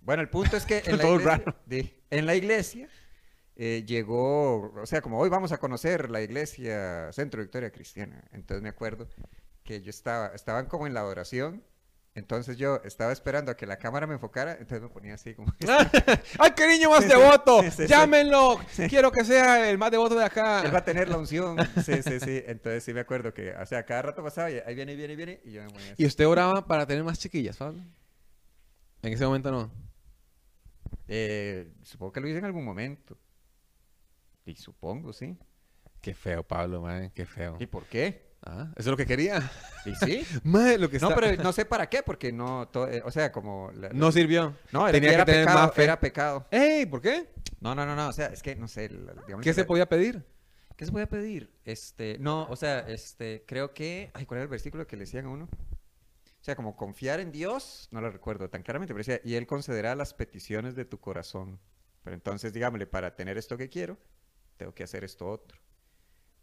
Bueno, 0.01 0.21
el 0.21 0.29
punto 0.29 0.57
es 0.57 0.65
que 0.65 0.81
en 0.85 0.97
la 0.97 1.05
iglesia, 1.07 1.55
di- 1.65 1.93
en 2.09 2.25
la 2.25 2.35
iglesia 2.35 2.89
eh, 3.55 3.83
llegó, 3.85 4.71
o 4.73 4.85
sea, 4.85 5.01
como 5.01 5.19
hoy 5.19 5.29
vamos 5.29 5.51
a 5.51 5.57
conocer 5.57 6.09
la 6.09 6.21
iglesia 6.21 7.11
Centro 7.13 7.41
Victoria 7.41 7.71
Cristiana. 7.71 8.23
Entonces 8.31 8.61
me 8.63 8.69
acuerdo 8.69 9.07
que 9.63 9.81
yo 9.81 9.89
estaba, 9.89 10.27
estaban 10.35 10.65
como 10.65 10.87
en 10.87 10.93
la 10.93 11.01
adoración. 11.01 11.63
Entonces 12.13 12.57
yo 12.57 12.81
estaba 12.83 13.13
esperando 13.13 13.51
a 13.53 13.55
que 13.55 13.65
la 13.65 13.77
cámara 13.77 14.05
me 14.05 14.15
enfocara, 14.15 14.51
entonces 14.53 14.81
me 14.81 14.89
ponía 14.89 15.13
así 15.13 15.33
como... 15.33 15.53
¡Ay, 16.39 16.51
qué 16.57 16.67
niño 16.67 16.89
más 16.89 17.03
Sí, 17.03 17.07
devoto! 17.09 17.61
sí, 17.63 17.71
sí, 17.71 17.77
sí. 17.83 17.87
¡Llámenlo! 17.87 18.59
Quiero 18.89 19.13
que 19.13 19.23
sea 19.23 19.69
el 19.69 19.77
más 19.77 19.91
devoto 19.91 20.15
de 20.15 20.25
acá. 20.25 20.61
Él 20.63 20.73
va 20.75 20.79
a 20.79 20.83
tener 20.83 21.07
la 21.07 21.17
unción. 21.17 21.55
Sí, 21.85 22.03
sí, 22.03 22.19
sí. 22.19 22.43
Entonces 22.47 22.83
sí 22.83 22.93
me 22.93 22.99
acuerdo 22.99 23.33
que, 23.33 23.53
o 23.53 23.65
sea, 23.65 23.85
cada 23.85 24.01
rato 24.01 24.21
pasaba 24.21 24.51
y 24.51 24.55
ahí 24.65 24.75
viene, 24.75 24.95
viene, 24.95 25.15
viene. 25.15 25.39
Y 25.45 25.53
yo 25.53 25.61
me 25.63 25.69
ponía 25.69 25.93
así. 25.93 26.03
¿Y 26.03 26.05
usted 26.05 26.27
oraba 26.27 26.67
para 26.67 26.85
tener 26.85 27.01
más 27.05 27.17
chiquillas, 27.17 27.55
Pablo? 27.55 27.81
En 29.03 29.13
ese 29.13 29.25
momento 29.25 29.49
no. 29.51 29.71
Eh, 31.13 31.73
supongo 31.83 32.13
que 32.13 32.21
lo 32.21 32.27
hice 32.29 32.37
en 32.39 32.45
algún 32.45 32.63
momento. 32.63 33.17
Y 34.45 34.55
supongo, 34.55 35.11
sí. 35.11 35.37
Qué 35.99 36.13
feo, 36.13 36.41
Pablo, 36.41 36.81
man. 36.81 37.11
Qué 37.13 37.25
feo. 37.25 37.57
¿Y 37.59 37.65
por 37.65 37.85
qué? 37.85 38.31
Ah, 38.43 38.69
eso 38.71 38.79
es 38.79 38.85
lo 38.87 38.97
que 38.97 39.05
quería. 39.05 39.51
¿Y 39.85 39.93
sí? 39.95 40.25
Madre, 40.45 40.77
lo 40.79 40.89
que 40.89 40.99
No, 40.99 41.09
está... 41.09 41.19
pero 41.19 41.43
no 41.43 41.51
sé 41.51 41.65
para 41.65 41.89
qué, 41.89 42.01
porque 42.01 42.31
no, 42.31 42.69
to- 42.69 42.87
eh, 42.87 43.01
o 43.05 43.11
sea, 43.11 43.31
como... 43.31 43.71
la- 43.73 43.89
No 43.89 44.11
sirvió. 44.11 44.55
no, 44.71 44.87
era, 44.87 44.93
tenía 44.93 45.09
que 45.09 45.15
era 45.15 45.25
tener 45.25 45.45
pecado, 45.45 45.59
más 45.67 45.75
fe. 45.75 45.83
era 45.83 45.99
pecado. 45.99 46.47
¡Ey! 46.49 46.85
¿Por 46.85 47.01
qué? 47.01 47.29
No, 47.59 47.75
no, 47.75 47.85
no, 47.85 47.93
no, 47.95 48.07
o 48.07 48.13
sea, 48.13 48.27
es 48.27 48.41
que, 48.41 48.55
no 48.55 48.67
sé, 48.69 48.89
¿Qué 48.89 49.35
que 49.41 49.53
se 49.53 49.65
podía 49.65 49.87
pedir? 49.89 50.25
¿Qué 50.77 50.85
se 50.85 50.91
puede 50.93 51.05
pedir? 51.07 51.51
Este, 51.65 52.17
no, 52.19 52.47
o 52.49 52.55
sea, 52.55 52.79
este, 52.87 53.43
creo 53.45 53.73
que, 53.73 54.09
ay, 54.15 54.25
¿cuál 54.25 54.37
era 54.39 54.43
el 54.43 54.49
versículo 54.49 54.87
que 54.87 54.95
le 54.95 55.01
decían 55.01 55.25
a 55.25 55.29
uno? 55.29 55.47
O 56.41 56.43
sea, 56.43 56.55
como 56.55 56.75
confiar 56.75 57.19
en 57.19 57.31
Dios, 57.31 57.87
no 57.91 58.01
lo 58.01 58.09
recuerdo 58.09 58.49
tan 58.49 58.63
claramente, 58.63 58.93
pero 58.95 59.03
decía, 59.05 59.21
y 59.23 59.35
Él 59.35 59.45
concederá 59.45 59.93
las 59.95 60.13
peticiones 60.15 60.75
de 60.75 60.85
tu 60.85 60.99
corazón. 60.99 61.59
Pero 62.03 62.15
entonces, 62.15 62.51
digámosle, 62.51 62.87
para 62.87 63.15
tener 63.15 63.37
esto 63.37 63.57
que 63.57 63.69
quiero, 63.69 63.97
tengo 64.57 64.73
que 64.73 64.83
hacer 64.83 65.03
esto 65.03 65.27
otro. 65.29 65.59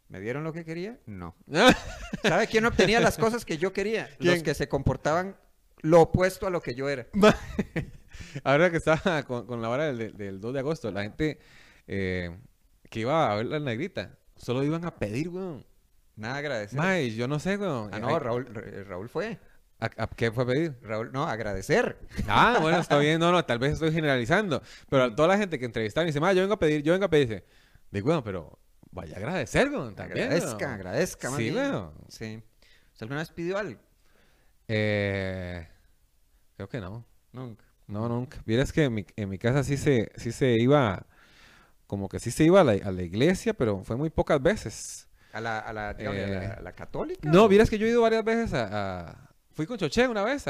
¿Me 0.08 0.20
dieron 0.20 0.44
lo 0.44 0.52
que 0.52 0.64
quería? 0.64 1.00
No. 1.06 1.34
¿Sabe 2.22 2.46
quién 2.46 2.64
obtenía 2.64 3.00
las 3.00 3.18
cosas 3.18 3.44
que 3.44 3.58
yo 3.58 3.72
quería? 3.72 4.08
Los 4.20 4.42
que 4.44 4.54
se 4.54 4.68
comportaban 4.68 5.36
lo 5.80 6.02
opuesto 6.02 6.46
a 6.46 6.50
lo 6.50 6.60
que 6.62 6.74
yo 6.76 6.88
era. 6.88 7.08
Ahora 8.44 8.70
que 8.70 8.76
estaba 8.78 9.22
con, 9.24 9.46
con 9.46 9.60
la 9.62 9.68
hora 9.68 9.92
del, 9.92 10.16
del 10.16 10.40
2 10.40 10.54
de 10.54 10.58
agosto, 10.60 10.90
la 10.90 11.02
gente 11.02 11.38
eh, 11.86 12.36
que 12.88 13.00
iba 13.00 13.30
a 13.30 13.34
ver 13.36 13.46
la 13.46 13.58
negrita, 13.60 14.16
solo 14.36 14.62
iban 14.64 14.84
a 14.84 14.96
pedir, 14.96 15.28
weón. 15.28 15.66
Nada 16.16 16.36
agradecer. 16.36 16.78
Yo 17.14 17.28
no 17.28 17.38
sé, 17.38 17.56
weón. 17.56 17.90
Ah, 17.92 17.98
no, 18.00 18.18
Raúl, 18.18 18.46
Ra- 18.52 18.84
Raúl 18.84 19.08
fue. 19.08 19.38
¿A, 19.80 19.86
a 20.04 20.06
qué 20.08 20.32
fue 20.32 20.42
a 20.44 20.46
pedir? 20.46 20.76
Raúl, 20.82 21.12
no, 21.12 21.24
agradecer. 21.24 21.98
Ah, 22.26 22.58
bueno, 22.60 22.78
está 22.78 22.98
bien. 22.98 23.20
No, 23.20 23.30
no, 23.30 23.44
tal 23.44 23.58
vez 23.60 23.74
estoy 23.74 23.92
generalizando. 23.92 24.60
Pero 24.88 25.04
a 25.04 25.14
toda 25.14 25.28
la 25.28 25.38
gente 25.38 25.58
que 25.58 25.64
entrevistaron 25.64 26.08
y 26.08 26.10
dice, 26.10 26.20
ma, 26.20 26.32
yo 26.32 26.40
vengo 26.42 26.54
a 26.54 26.58
pedir, 26.58 26.82
yo 26.82 26.92
vengo 26.92 27.04
a 27.06 27.10
pedir, 27.10 27.28
dice, 27.28 27.44
digo, 27.90 28.06
bueno, 28.06 28.24
pero 28.24 28.58
vaya 28.90 29.14
a 29.14 29.18
agradecer, 29.18 29.70
también. 29.94 30.26
agradezca, 30.32 30.56
weón". 30.66 30.72
agradezca, 30.74 31.30
más 31.30 31.38
Sí, 31.38 31.50
weón. 31.52 31.92
Sí. 32.08 32.42
¿Usted 32.92 33.02
alguna 33.04 33.20
vez 33.20 33.30
pidió 33.30 33.56
algo? 33.58 33.80
Eh, 34.66 35.66
creo 36.56 36.68
que 36.68 36.80
no. 36.80 37.06
Nunca. 37.32 37.64
No, 37.86 38.08
nunca. 38.08 38.42
Vieras 38.44 38.72
que 38.72 38.84
en 38.84 38.94
mi, 38.94 39.06
en 39.16 39.28
mi 39.28 39.38
casa 39.38 39.62
sí 39.62 39.76
se, 39.76 40.10
sí 40.16 40.32
se 40.32 40.50
iba, 40.60 41.06
como 41.86 42.08
que 42.08 42.18
sí 42.18 42.30
se 42.30 42.44
iba 42.44 42.60
a 42.60 42.64
la, 42.64 42.72
a 42.72 42.90
la 42.90 43.02
iglesia, 43.02 43.54
pero 43.54 43.82
fue 43.84 43.96
muy 43.96 44.10
pocas 44.10 44.42
veces. 44.42 45.08
¿A 45.32 45.40
la, 45.40 45.58
a 45.60 45.72
la, 45.72 45.94
digamos, 45.94 46.20
a 46.20 46.26
la, 46.26 46.44
Eh, 46.44 46.54
a 46.58 46.60
la 46.62 46.72
católica? 46.72 47.30
No, 47.30 47.48
vieras 47.48 47.70
que 47.70 47.78
yo 47.78 47.86
he 47.86 47.90
ido 47.90 48.02
varias 48.02 48.24
veces 48.24 48.52
a... 48.54 49.27
fui 49.58 49.66
con 49.66 49.76
Choché 49.76 50.06
una 50.06 50.22
vez, 50.22 50.46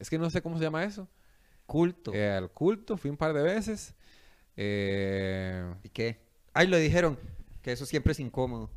es 0.00 0.10
que 0.10 0.18
no 0.18 0.28
sé 0.30 0.42
cómo 0.42 0.58
se 0.58 0.64
llama 0.64 0.82
eso. 0.82 1.08
Culto. 1.64 2.12
Eh, 2.12 2.28
al 2.28 2.50
culto, 2.50 2.96
fui 2.96 3.08
un 3.08 3.16
par 3.16 3.32
de 3.32 3.40
veces. 3.40 3.94
Eh, 4.56 5.72
¿Y 5.84 5.90
qué? 5.90 6.20
Ay, 6.52 6.66
lo 6.66 6.76
dijeron, 6.76 7.16
que 7.62 7.70
eso 7.70 7.86
siempre 7.86 8.10
es 8.10 8.18
incómodo. 8.18 8.68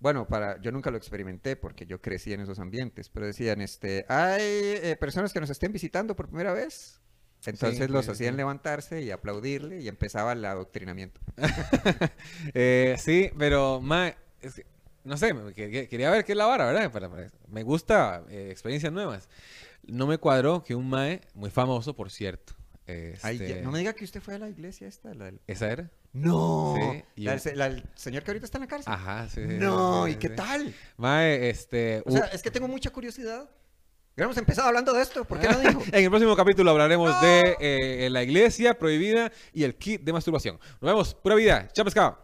Bueno, 0.00 0.26
para, 0.28 0.60
yo 0.60 0.70
nunca 0.70 0.90
lo 0.90 0.98
experimenté 0.98 1.56
porque 1.56 1.86
yo 1.86 2.02
crecí 2.02 2.34
en 2.34 2.42
esos 2.42 2.58
ambientes, 2.58 3.08
pero 3.08 3.24
decían, 3.24 3.62
este, 3.62 4.04
hay 4.06 4.42
eh, 4.42 4.98
personas 5.00 5.32
que 5.32 5.40
nos 5.40 5.48
estén 5.48 5.72
visitando 5.72 6.14
por 6.14 6.28
primera 6.28 6.52
vez. 6.52 7.00
Entonces 7.46 7.86
Sí, 7.86 7.90
los 7.90 8.04
sí, 8.04 8.10
hacían 8.10 8.34
sí. 8.34 8.36
levantarse 8.36 9.00
y 9.00 9.10
aplaudirle 9.10 9.80
y 9.80 9.88
empezaba 9.88 10.34
el 10.34 10.44
adoctrinamiento. 10.44 11.22
eh, 12.52 12.96
sí, 12.98 13.30
pero 13.38 13.80
ma, 13.80 14.14
es 14.42 14.56
que, 14.56 14.66
no 15.04 15.16
sé, 15.16 15.34
quería 15.54 16.10
ver 16.10 16.24
qué 16.24 16.32
es 16.32 16.38
la 16.38 16.46
vara, 16.46 16.66
¿verdad? 16.66 17.30
Me 17.48 17.62
gusta 17.62 18.22
eh, 18.28 18.48
experiencias 18.50 18.92
nuevas. 18.92 19.28
No 19.84 20.06
me 20.06 20.18
cuadró 20.18 20.62
que 20.62 20.74
un 20.74 20.88
mae, 20.88 21.20
muy 21.34 21.50
famoso, 21.50 21.94
por 21.94 22.10
cierto. 22.10 22.54
Ay, 22.86 23.38
ya- 23.38 23.46
este, 23.46 23.62
no 23.62 23.70
me 23.70 23.78
diga 23.78 23.92
que 23.94 24.04
usted 24.04 24.20
fue 24.20 24.34
a 24.34 24.38
la 24.38 24.48
iglesia 24.48 24.86
esta, 24.88 25.14
la 25.14 25.26
del... 25.26 25.40
¿Esa 25.46 25.70
era? 25.70 25.90
No, 26.12 26.74
Sí, 26.76 27.22
la 27.24 27.40
la 27.54 27.68
del 27.70 27.84
señor 27.94 28.22
que 28.22 28.30
ahorita 28.32 28.44
está 28.44 28.58
en 28.58 28.62
la 28.62 28.66
cárcel. 28.68 28.92
Ajá, 28.92 29.28
sí. 29.28 29.40
sí, 29.48 29.56
no, 29.58 30.04
sí, 30.06 30.12
¿y 30.12 30.14
qué 30.16 30.28
tal? 30.28 30.74
Mae, 30.98 31.48
este... 31.48 32.02
O 32.04 32.10
sea, 32.12 32.26
es 32.26 32.42
que 32.42 32.50
tengo 32.50 32.68
mucha 32.68 32.90
curiosidad. 32.90 33.48
Hubiéramos 34.14 34.36
empezado 34.36 34.68
hablando 34.68 34.92
de 34.92 35.00
esto, 35.02 35.24
¿por 35.24 35.40
qué 35.40 35.48
no 35.48 35.58
dijo? 35.60 35.82
En 35.90 36.04
el 36.04 36.10
próximo 36.10 36.36
capítulo 36.36 36.70
hablaremos 36.70 37.18
de 37.22 37.56
eh, 37.60 38.10
la 38.10 38.22
iglesia 38.22 38.78
prohibida 38.78 39.32
y 39.54 39.64
el 39.64 39.74
kit 39.76 40.02
de 40.02 40.12
masturbación. 40.12 40.58
Nos 40.80 40.90
vemos. 40.90 41.14
Pura 41.14 41.34
vida. 41.34 41.68
Chao, 41.72 41.84
pescado. 41.84 42.18